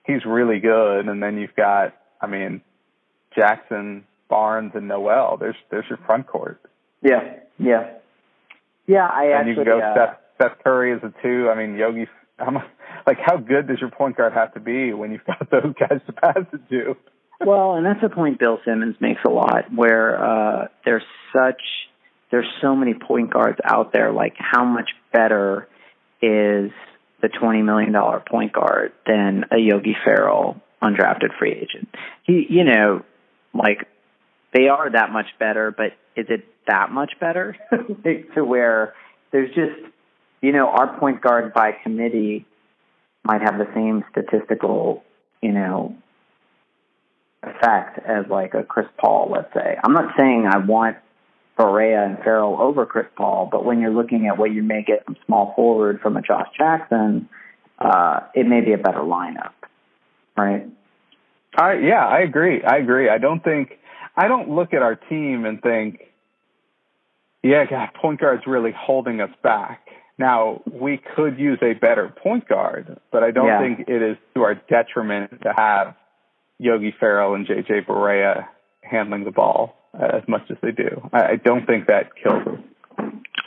he's 0.05 0.25
really 0.25 0.59
good. 0.59 1.07
And 1.07 1.21
then 1.21 1.37
you've 1.37 1.55
got, 1.55 1.93
I 2.21 2.27
mean, 2.27 2.61
Jackson, 3.35 4.05
Barnes, 4.29 4.71
and 4.75 4.87
Noel. 4.87 5.37
There's 5.37 5.55
there's 5.69 5.85
your 5.89 5.99
front 6.05 6.27
court. 6.27 6.61
Yeah. 7.01 7.37
Yeah. 7.57 7.91
Yeah, 8.87 9.05
I 9.05 9.25
and 9.25 9.33
actually 9.33 9.51
you 9.51 9.55
can 9.55 9.65
go 9.65 9.79
uh, 9.79 9.93
Seth 9.93 10.17
Seth 10.41 10.63
Curry 10.63 10.93
as 10.93 10.99
a 11.03 11.13
two. 11.21 11.49
I 11.49 11.55
mean, 11.55 11.77
Yogi. 11.77 12.07
How 12.37 12.51
much, 12.51 12.65
like 13.05 13.17
how 13.23 13.37
good 13.37 13.67
does 13.67 13.79
your 13.79 13.91
point 13.91 14.17
guard 14.17 14.33
have 14.33 14.53
to 14.53 14.59
be 14.59 14.93
when 14.93 15.11
you've 15.11 15.25
got 15.25 15.49
those 15.51 15.73
guys 15.79 15.99
to 16.07 16.13
pass 16.13 16.45
it 16.53 16.69
to? 16.69 16.95
Well, 17.39 17.75
and 17.75 17.85
that's 17.85 18.01
the 18.01 18.09
point 18.09 18.39
Bill 18.39 18.59
Simmons 18.65 18.95
makes 18.99 19.21
a 19.25 19.29
lot, 19.29 19.73
where 19.73 20.23
uh, 20.23 20.67
there's 20.85 21.03
such 21.33 21.61
there's 22.31 22.47
so 22.61 22.75
many 22.75 22.93
point 22.93 23.31
guards 23.31 23.57
out 23.63 23.91
there. 23.93 24.11
Like, 24.11 24.33
how 24.37 24.65
much 24.65 24.89
better 25.13 25.67
is 26.21 26.71
the 27.21 27.29
twenty 27.39 27.61
million 27.61 27.91
dollar 27.91 28.21
point 28.29 28.53
guard 28.53 28.91
than 29.05 29.45
a 29.51 29.57
Yogi 29.57 29.95
Ferrell 30.05 30.61
undrafted 30.81 31.37
free 31.37 31.51
agent? 31.51 31.89
He, 32.25 32.45
you 32.49 32.63
know, 32.63 33.03
like 33.53 33.87
they 34.53 34.67
are 34.67 34.89
that 34.91 35.11
much 35.11 35.27
better, 35.39 35.73
but 35.75 35.93
is 36.15 36.27
it 36.29 36.45
that 36.67 36.91
much 36.91 37.13
better 37.19 37.55
to 38.35 38.43
where 38.43 38.93
there's 39.31 39.49
just 39.49 39.91
you 40.41 40.51
know 40.51 40.67
our 40.67 40.99
point 40.99 41.21
guard 41.21 41.53
by 41.53 41.71
committee 41.83 42.45
might 43.23 43.41
have 43.41 43.57
the 43.57 43.67
same 43.73 44.03
statistical 44.11 45.03
you 45.41 45.51
know 45.51 45.95
effect 47.43 47.99
as 48.05 48.25
like 48.29 48.53
a 48.53 48.63
Chris 48.63 48.87
Paul, 48.97 49.29
let's 49.31 49.53
say. 49.53 49.77
I'm 49.83 49.93
not 49.93 50.13
saying 50.17 50.45
I 50.47 50.57
want 50.57 50.97
Barea 51.57 52.05
and 52.05 52.17
Ferrell 52.23 52.57
over 52.59 52.85
Chris 52.85 53.07
Paul, 53.15 53.49
but 53.51 53.65
when 53.65 53.79
you're 53.81 53.93
looking 53.93 54.27
at 54.27 54.37
what 54.37 54.51
you 54.51 54.63
may 54.63 54.83
get 54.83 55.05
from 55.05 55.17
small 55.25 55.53
forward 55.55 55.99
from 56.01 56.17
a 56.17 56.21
Josh 56.21 56.47
Jackson, 56.57 57.29
uh, 57.79 58.21
it 58.33 58.45
may 58.47 58.61
be 58.61 58.73
a 58.73 58.77
better 58.77 58.99
lineup, 58.99 59.51
right? 60.37 60.67
I 61.57 61.73
yeah, 61.79 62.05
I 62.05 62.19
agree. 62.19 62.63
I 62.63 62.77
agree. 62.77 63.09
I 63.09 63.17
don't 63.17 63.43
think 63.43 63.79
I 64.15 64.27
don't 64.27 64.49
look 64.49 64.73
at 64.73 64.81
our 64.81 64.95
team 64.95 65.45
and 65.45 65.61
think, 65.61 66.01
yeah, 67.41 67.65
God, 67.65 67.89
point 67.99 68.19
guard's 68.19 68.45
really 68.45 68.73
holding 68.77 69.21
us 69.21 69.31
back. 69.41 69.87
Now 70.17 70.61
we 70.69 71.01
could 71.15 71.39
use 71.39 71.59
a 71.61 71.73
better 71.73 72.09
point 72.09 72.47
guard, 72.47 72.99
but 73.11 73.23
I 73.23 73.31
don't 73.31 73.47
Yeah. 73.47 73.59
think 73.59 73.87
it 73.87 74.01
is 74.01 74.17
to 74.35 74.43
our 74.43 74.55
detriment 74.55 75.41
to 75.41 75.53
have 75.57 75.95
Yogi 76.59 76.93
Ferrell 76.99 77.33
and 77.35 77.47
JJ 77.47 77.87
Barea 77.87 78.47
handling 78.81 79.23
the 79.23 79.31
ball 79.31 79.75
uh, 79.93 80.17
as 80.17 80.27
much 80.27 80.43
as 80.51 80.57
they 80.61 80.71
do. 80.71 81.09
I, 81.11 81.19
I 81.19 81.35
don't 81.35 81.65
think 81.65 81.87
that 81.87 82.11
kills 82.21 82.45
us. 82.45 82.59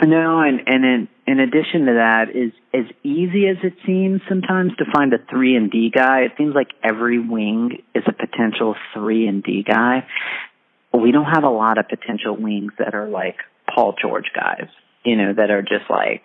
No, 0.04 0.40
and 0.40 0.60
and 0.66 0.84
in 0.84 1.08
in 1.26 1.38
addition 1.38 1.86
to 1.86 1.94
that, 1.94 2.30
is 2.34 2.52
as 2.74 2.90
easy 3.04 3.46
as 3.46 3.58
it 3.62 3.74
seems 3.86 4.20
sometimes 4.28 4.72
to 4.78 4.84
find 4.92 5.12
a 5.12 5.18
three 5.30 5.54
and 5.54 5.70
D 5.70 5.92
guy. 5.94 6.22
It 6.22 6.32
seems 6.36 6.54
like 6.54 6.68
every 6.82 7.20
wing 7.20 7.82
is 7.94 8.02
a 8.08 8.12
potential 8.12 8.74
three 8.94 9.28
and 9.28 9.42
D 9.42 9.62
guy. 9.62 10.06
We 10.92 11.12
don't 11.12 11.30
have 11.32 11.44
a 11.44 11.50
lot 11.50 11.78
of 11.78 11.88
potential 11.88 12.36
wings 12.36 12.72
that 12.78 12.94
are 12.94 13.08
like 13.08 13.36
Paul 13.72 13.94
George 14.00 14.30
guys. 14.34 14.68
You 15.04 15.16
know, 15.16 15.34
that 15.34 15.50
are 15.50 15.62
just 15.62 15.88
like 15.88 16.22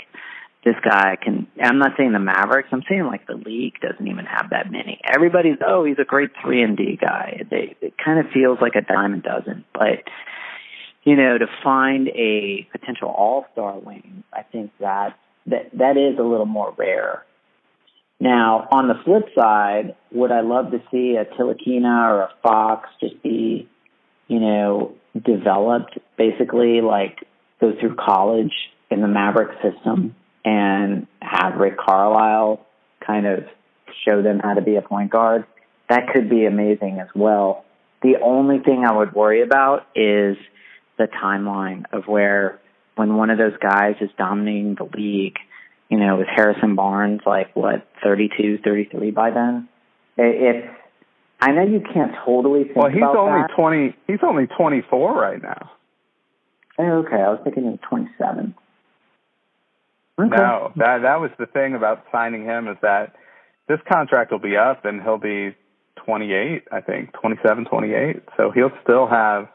this 0.67 0.75
guy 0.83 1.15
can. 1.15 1.47
I'm 1.63 1.79
not 1.79 1.91
saying 1.97 2.11
the 2.11 2.19
Mavericks. 2.19 2.67
I'm 2.73 2.83
saying 2.89 3.05
like 3.05 3.25
the 3.25 3.35
league 3.35 3.79
doesn't 3.79 4.05
even 4.05 4.25
have 4.25 4.49
that 4.49 4.69
many. 4.69 4.99
Everybody's 5.03 5.57
oh 5.65 5.85
he's 5.85 5.97
a 5.97 6.03
great 6.03 6.31
three 6.43 6.61
and 6.61 6.75
D 6.75 6.97
guy. 6.99 7.43
They 7.49 7.77
it 7.79 7.93
kind 8.03 8.19
of 8.19 8.31
feels 8.33 8.57
like 8.61 8.75
a 8.75 8.81
dime 8.81 9.13
a 9.13 9.17
dozen, 9.17 9.63
but 9.73 10.03
you 11.05 11.15
know, 11.15 11.37
to 11.37 11.45
find 11.63 12.09
a 12.09 12.67
potential 12.73 13.07
all-star 13.07 13.79
wing, 13.79 14.25
I 14.33 14.41
think 14.43 14.71
that 14.81 15.17
that 15.45 15.69
that 15.77 15.95
is 15.95 16.19
a 16.19 16.23
little 16.23 16.45
more 16.45 16.73
rare. 16.77 17.23
Now, 18.19 18.67
on 18.69 18.89
the 18.89 18.95
flip 19.05 19.29
side, 19.37 19.95
would 20.11 20.33
I 20.33 20.41
love 20.41 20.71
to 20.71 20.79
see 20.91 21.15
a 21.15 21.23
Ntilikina 21.23 22.09
or 22.09 22.21
a 22.23 22.29
Fox 22.43 22.89
just 22.99 23.23
be, 23.23 23.69
you 24.27 24.39
know, 24.41 24.95
developed 25.13 25.97
basically 26.17 26.81
like 26.81 27.23
go 27.61 27.71
through 27.79 27.95
college 27.95 28.53
in 28.89 29.01
the 29.01 29.07
Maverick 29.07 29.51
system 29.61 30.15
and 30.47 31.07
have 31.21 31.55
Rick 31.59 31.77
Carlisle 31.77 32.65
kind 33.05 33.27
of 33.27 33.43
show 34.05 34.21
them 34.21 34.39
how 34.39 34.53
to 34.53 34.61
be 34.61 34.77
a 34.77 34.81
point 34.81 35.11
guard? 35.11 35.45
That 35.89 36.07
could 36.13 36.29
be 36.29 36.45
amazing 36.45 36.99
as 37.01 37.09
well. 37.13 37.65
The 38.01 38.15
only 38.23 38.59
thing 38.59 38.85
I 38.87 38.95
would 38.95 39.13
worry 39.13 39.41
about 39.41 39.87
is 39.93 40.37
the 40.97 41.07
timeline 41.21 41.83
of 41.91 42.07
where 42.07 42.59
when 42.95 43.15
one 43.15 43.29
of 43.29 43.37
those 43.37 43.57
guys 43.61 43.95
is 43.99 44.09
dominating 44.17 44.75
the 44.75 44.85
league, 44.85 45.37
you 45.89 45.97
know, 45.97 46.15
was 46.15 46.27
Harrison 46.33 46.75
Barnes 46.75 47.21
like 47.25 47.53
what 47.53 47.87
thirty 48.01 48.29
two, 48.37 48.57
thirty 48.63 48.85
three 48.85 49.11
by 49.11 49.31
then? 49.31 49.67
It, 50.17 50.55
it's 50.55 50.67
I 51.41 51.51
know 51.51 51.65
you 51.65 51.81
can't 51.93 52.13
totally 52.25 52.63
think 52.63 52.77
well, 52.77 52.89
he's 52.89 52.97
about 52.97 53.17
only 53.17 53.41
that. 53.41 53.51
twenty. 53.55 53.95
He's 54.07 54.19
only 54.23 54.47
twenty 54.47 54.81
four 54.89 55.13
right 55.13 55.41
now. 55.41 55.71
Oh, 56.79 57.03
okay, 57.05 57.17
I 57.17 57.29
was 57.29 57.41
thinking 57.43 57.63
he 57.63 57.69
was 57.69 57.79
twenty 57.87 58.09
seven. 58.17 58.55
Okay. 60.19 60.35
No, 60.35 60.71
that 60.77 61.03
that 61.03 61.19
was 61.21 61.29
the 61.37 61.45
thing 61.45 61.75
about 61.75 62.05
signing 62.11 62.43
him 62.43 62.67
is 62.67 62.77
that 62.81 63.15
this 63.67 63.79
contract 63.91 64.31
will 64.31 64.39
be 64.39 64.57
up 64.57 64.85
and 64.85 65.01
he'll 65.01 65.19
be 65.19 65.55
28, 66.05 66.63
I 66.71 66.81
think, 66.81 67.13
27, 67.13 67.65
28. 67.65 68.23
So 68.35 68.51
he'll 68.51 68.71
still 68.83 69.07
have 69.07 69.47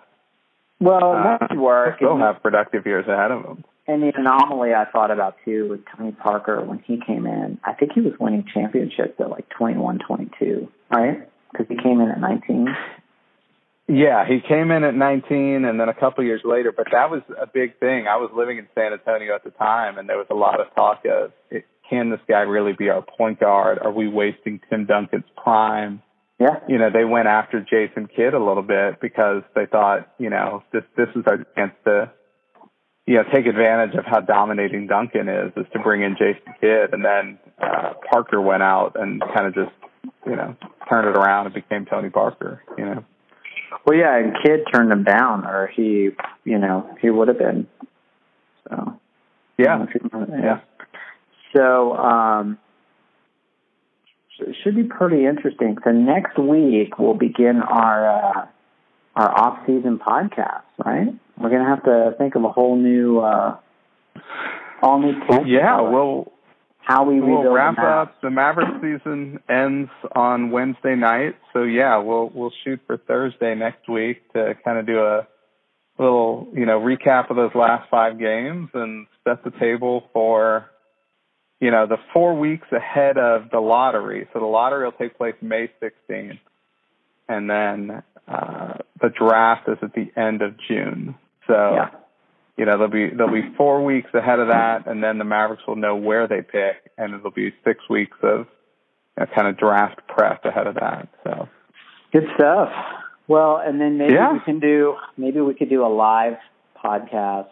well, 0.81 1.13
uh, 1.13 1.55
work. 1.57 1.99
He'll 1.99 2.13
and, 2.13 2.23
have 2.23 2.43
productive 2.43 2.87
years 2.87 3.07
ahead 3.09 3.31
of 3.31 3.45
him. 3.45 3.65
and 3.89 4.03
the 4.03 4.13
anomaly 4.15 4.75
I 4.75 4.85
thought 4.91 5.11
about 5.11 5.37
too 5.45 5.69
was 5.69 5.81
Tony 5.97 6.13
Parker 6.13 6.63
when 6.65 6.79
he 6.81 7.01
came 7.05 7.27
in. 7.27 7.59
I 7.65 7.73
think 7.73 7.93
he 7.95 8.01
was 8.01 8.13
winning 8.21 8.45
championships 8.53 9.15
at 9.19 9.31
like 9.31 9.49
twenty 9.49 9.79
one, 9.79 9.99
twenty 9.99 10.31
two, 10.39 10.69
right? 10.91 11.29
Because 11.51 11.67
he 11.69 11.77
came 11.77 12.01
in 12.01 12.09
at 12.09 12.19
19. 12.19 12.67
Yeah, 13.93 14.25
he 14.27 14.41
came 14.41 14.71
in 14.71 14.85
at 14.85 14.95
19 14.95 15.67
and 15.67 15.79
then 15.79 15.91
a 15.91 15.93
couple 15.93 16.25
years 16.25 16.41
later, 16.45 16.73
but 16.75 16.87
that 16.93 17.11
was 17.11 17.21
a 17.39 17.47
big 17.47 17.79
thing. 17.79 18.07
I 18.09 18.17
was 18.17 18.31
living 18.35 18.57
in 18.57 18.67
San 18.75 18.95
Antonio 18.95 19.35
at 19.35 19.45
the 19.45 19.51
time 19.51 19.99
and 19.99 20.09
there 20.09 20.17
was 20.17 20.29
a 20.31 20.35
lot 20.35 20.61
of 20.61 20.75
talk 20.75 21.05
of 21.05 21.33
can 21.91 22.09
this 22.09 22.21
guy 22.27 22.41
really 22.41 22.73
be 22.73 22.89
our 22.89 23.03
point 23.03 23.39
guard? 23.39 23.79
Are 23.79 23.93
we 23.93 24.09
wasting 24.09 24.63
Tim 24.71 24.87
Duncan's 24.87 25.29
prime? 25.37 26.01
Yeah. 26.41 26.61
You 26.71 26.79
know, 26.79 26.89
they 26.91 27.05
went 27.05 27.29
after 27.29 27.61
Jason 27.61 28.09
Kidd 28.09 28.33
a 28.33 28.43
little 28.43 28.63
bit 28.63 28.99
because 28.99 29.43
they 29.55 29.67
thought, 29.67 30.11
you 30.19 30.31
know, 30.31 30.63
this 30.73 30.85
this 30.97 31.09
is 31.15 31.25
our 31.27 31.45
chance 31.55 31.75
to 31.85 32.11
you 33.05 33.17
know, 33.17 33.25
take 33.25 33.45
advantage 33.45 33.95
of 33.95 34.07
how 34.07 34.21
dominating 34.21 34.87
Duncan 34.87 35.29
is, 35.29 35.53
is 35.55 35.67
to 35.75 35.81
bring 35.81 36.01
in 36.01 36.17
Jason 36.17 36.55
Kidd 36.63 36.95
and 36.95 37.05
then 37.05 37.39
uh 37.61 37.93
Parker 38.11 38.41
went 38.41 38.63
out 38.63 38.97
and 38.99 39.21
kind 39.21 39.49
of 39.49 39.55
just, 39.55 39.77
you 40.25 40.35
know, 40.35 40.57
turned 40.89 41.09
it 41.09 41.19
around 41.19 41.45
and 41.45 41.55
became 41.55 41.85
Tony 41.85 42.09
Parker, 42.09 42.63
you 42.79 42.87
know. 42.87 43.05
Well, 43.87 43.99
yeah, 43.99 44.17
and 44.17 44.37
Kidd 44.43 44.65
turned 44.73 44.93
him 44.93 45.05
down, 45.05 45.47
or 45.47 45.69
he, 45.75 46.11
you 46.45 46.59
know, 46.59 46.97
he 47.01 47.11
would 47.11 47.29
have 47.29 47.39
been. 47.39 47.67
So. 48.69 48.99
Yeah. 49.59 49.85
Yeah. 50.31 50.61
So, 51.55 51.95
um, 51.95 52.59
it 54.47 54.57
should 54.63 54.77
be 54.77 54.85
pretty 54.85 55.27
interesting. 55.27 55.77
So 55.85 55.91
next 55.91 56.39
week 56.39 56.99
we'll 56.99 57.15
begin 57.15 57.61
our 57.63 58.09
uh, 58.09 58.47
our 59.15 59.39
off 59.39 59.59
season 59.67 59.99
podcast, 59.99 60.63
right? 60.85 61.09
We're 61.39 61.51
gonna 61.51 61.69
have 61.69 61.85
to 61.85 62.15
think 62.19 62.35
of 62.35 62.45
a 62.45 62.49
whole 62.49 62.77
new, 62.77 63.21
uh, 63.21 63.57
all 64.83 64.99
new. 65.01 65.13
Yeah, 65.47 65.81
we'll 65.81 66.33
how 66.83 67.05
we 67.05 67.21
we'll 67.21 67.39
rebuild 67.39 67.55
wrap 67.55 67.77
the 67.77 67.83
up. 67.83 68.21
The 68.21 68.31
Maverick 68.31 68.75
season 68.83 69.41
ends 69.49 69.91
on 70.15 70.51
Wednesday 70.51 70.97
night, 70.97 71.37
so 71.53 71.63
yeah, 71.63 71.99
we'll 71.99 72.31
we'll 72.35 72.53
shoot 72.65 72.81
for 72.87 72.97
Thursday 72.97 73.55
next 73.55 73.89
week 73.89 74.33
to 74.33 74.55
kind 74.65 74.79
of 74.79 74.87
do 74.87 74.99
a 74.99 75.27
little 75.99 76.49
you 76.55 76.67
know 76.67 76.81
recap 76.81 77.31
of 77.31 77.37
those 77.37 77.55
last 77.55 77.89
five 77.91 78.19
games 78.19 78.69
and 78.75 79.07
set 79.25 79.45
the 79.45 79.53
table 79.59 80.09
for 80.13 80.67
you 81.61 81.71
know 81.71 81.87
the 81.87 81.99
four 82.13 82.39
weeks 82.39 82.67
ahead 82.73 83.17
of 83.17 83.51
the 83.51 83.61
lottery. 83.61 84.29
So 84.33 84.41
the 84.41 84.47
lottery 84.47 84.85
will 84.85 84.93
take 84.93 85.17
place 85.17 85.35
May 85.41 85.71
16th, 85.81 86.39
and 87.29 87.49
then 87.49 88.03
uh, 88.27 88.79
the 89.01 89.09
draft 89.09 89.69
is 89.69 89.79
at 89.83 89.95
the 89.95 90.11
end 90.21 90.43
of 90.43 90.55
June. 90.69 91.15
So 91.47 91.75
Yeah. 91.75 91.91
You 92.57 92.67
know, 92.67 92.73
there'll 92.79 92.89
be 92.93 93.09
there'll 93.09 93.33
be 93.33 93.55
four 93.57 93.85
weeks 93.85 94.11
ahead 94.15 94.39
of 94.39 94.49
that, 94.49 94.87
and 94.87 95.03
then 95.03 95.19
the 95.19 95.25
Mavericks 95.25 95.63
will 95.67 95.77
know 95.77 95.97
where 95.97 96.27
they 96.29 96.43
pick, 96.43 96.91
and 96.99 97.15
it'll 97.15 97.31
be 97.31 97.53
six 97.65 97.81
weeks 97.89 98.17
of 98.23 98.47
you 99.19 99.25
know, 99.25 99.27
kind 99.35 99.49
of 99.49 99.57
draft 99.59 100.01
prep 100.09 100.45
ahead 100.45 100.67
of 100.67 100.75
that. 100.77 101.09
So 101.25 101.49
Good 102.13 102.27
stuff. 102.37 102.71
Well, 103.27 103.57
and 103.65 103.81
then 103.81 103.97
maybe 103.97 104.15
Yeah. 104.15 104.33
we 104.33 104.41
can 104.41 104.61
do 104.61 104.97
maybe 105.17 105.41
we 105.41 105.55
could 105.55 105.71
do 105.71 105.85
a 105.85 105.89
live 105.89 106.37
podcast 106.85 107.49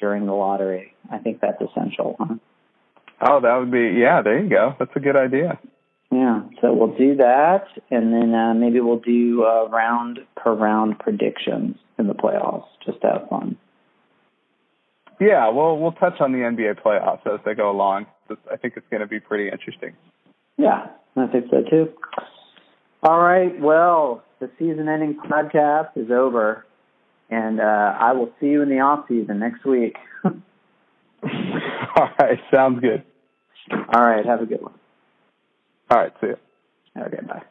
during 0.00 0.26
the 0.26 0.32
lottery. 0.32 0.94
I 1.10 1.18
think 1.18 1.40
that's 1.40 1.60
essential. 1.60 2.16
Huh? 2.18 2.34
oh, 3.20 3.40
that 3.40 3.56
would 3.56 3.70
be 3.70 3.96
yeah. 3.98 4.22
There 4.22 4.38
you 4.40 4.48
go. 4.48 4.74
That's 4.78 4.94
a 4.94 5.00
good 5.00 5.16
idea. 5.16 5.58
Yeah, 6.12 6.42
so 6.60 6.74
we'll 6.74 6.94
do 6.98 7.16
that, 7.16 7.64
and 7.90 8.12
then 8.12 8.34
uh, 8.34 8.52
maybe 8.52 8.80
we'll 8.80 8.98
do 8.98 9.44
uh, 9.44 9.66
round 9.70 10.18
per 10.36 10.52
round 10.52 10.98
predictions 10.98 11.76
in 11.98 12.06
the 12.06 12.12
playoffs, 12.14 12.66
just 12.84 13.00
to 13.00 13.06
have 13.08 13.28
fun. 13.30 13.56
Yeah, 15.22 15.48
we'll 15.50 15.78
we'll 15.78 15.92
touch 15.92 16.20
on 16.20 16.32
the 16.32 16.38
NBA 16.38 16.82
playoffs 16.82 17.24
as 17.32 17.38
they 17.44 17.54
go 17.54 17.70
along. 17.70 18.06
I 18.50 18.56
think 18.56 18.74
it's 18.76 18.86
going 18.90 19.02
to 19.02 19.06
be 19.06 19.20
pretty 19.20 19.50
interesting. 19.50 19.94
Yeah, 20.56 20.88
I 21.16 21.26
think 21.28 21.46
so 21.48 21.62
too. 21.70 21.92
All 23.04 23.20
right, 23.20 23.58
well, 23.60 24.22
the 24.40 24.50
season-ending 24.58 25.18
podcast 25.28 25.90
is 25.96 26.10
over, 26.10 26.66
and 27.30 27.60
uh, 27.60 27.96
I 28.00 28.12
will 28.12 28.30
see 28.40 28.46
you 28.46 28.62
in 28.62 28.68
the 28.68 28.80
off 28.80 29.06
season 29.08 29.38
next 29.38 29.64
week. 29.64 29.96
All 30.24 30.32
right, 31.22 32.38
sounds 32.52 32.80
good. 32.80 33.04
All 33.94 34.02
right, 34.02 34.24
have 34.26 34.40
a 34.40 34.46
good 34.46 34.62
one. 34.62 34.74
All 35.90 35.98
right, 35.98 36.12
see 36.20 36.28
you. 36.28 36.36
Okay, 36.96 37.20
bye. 37.26 37.42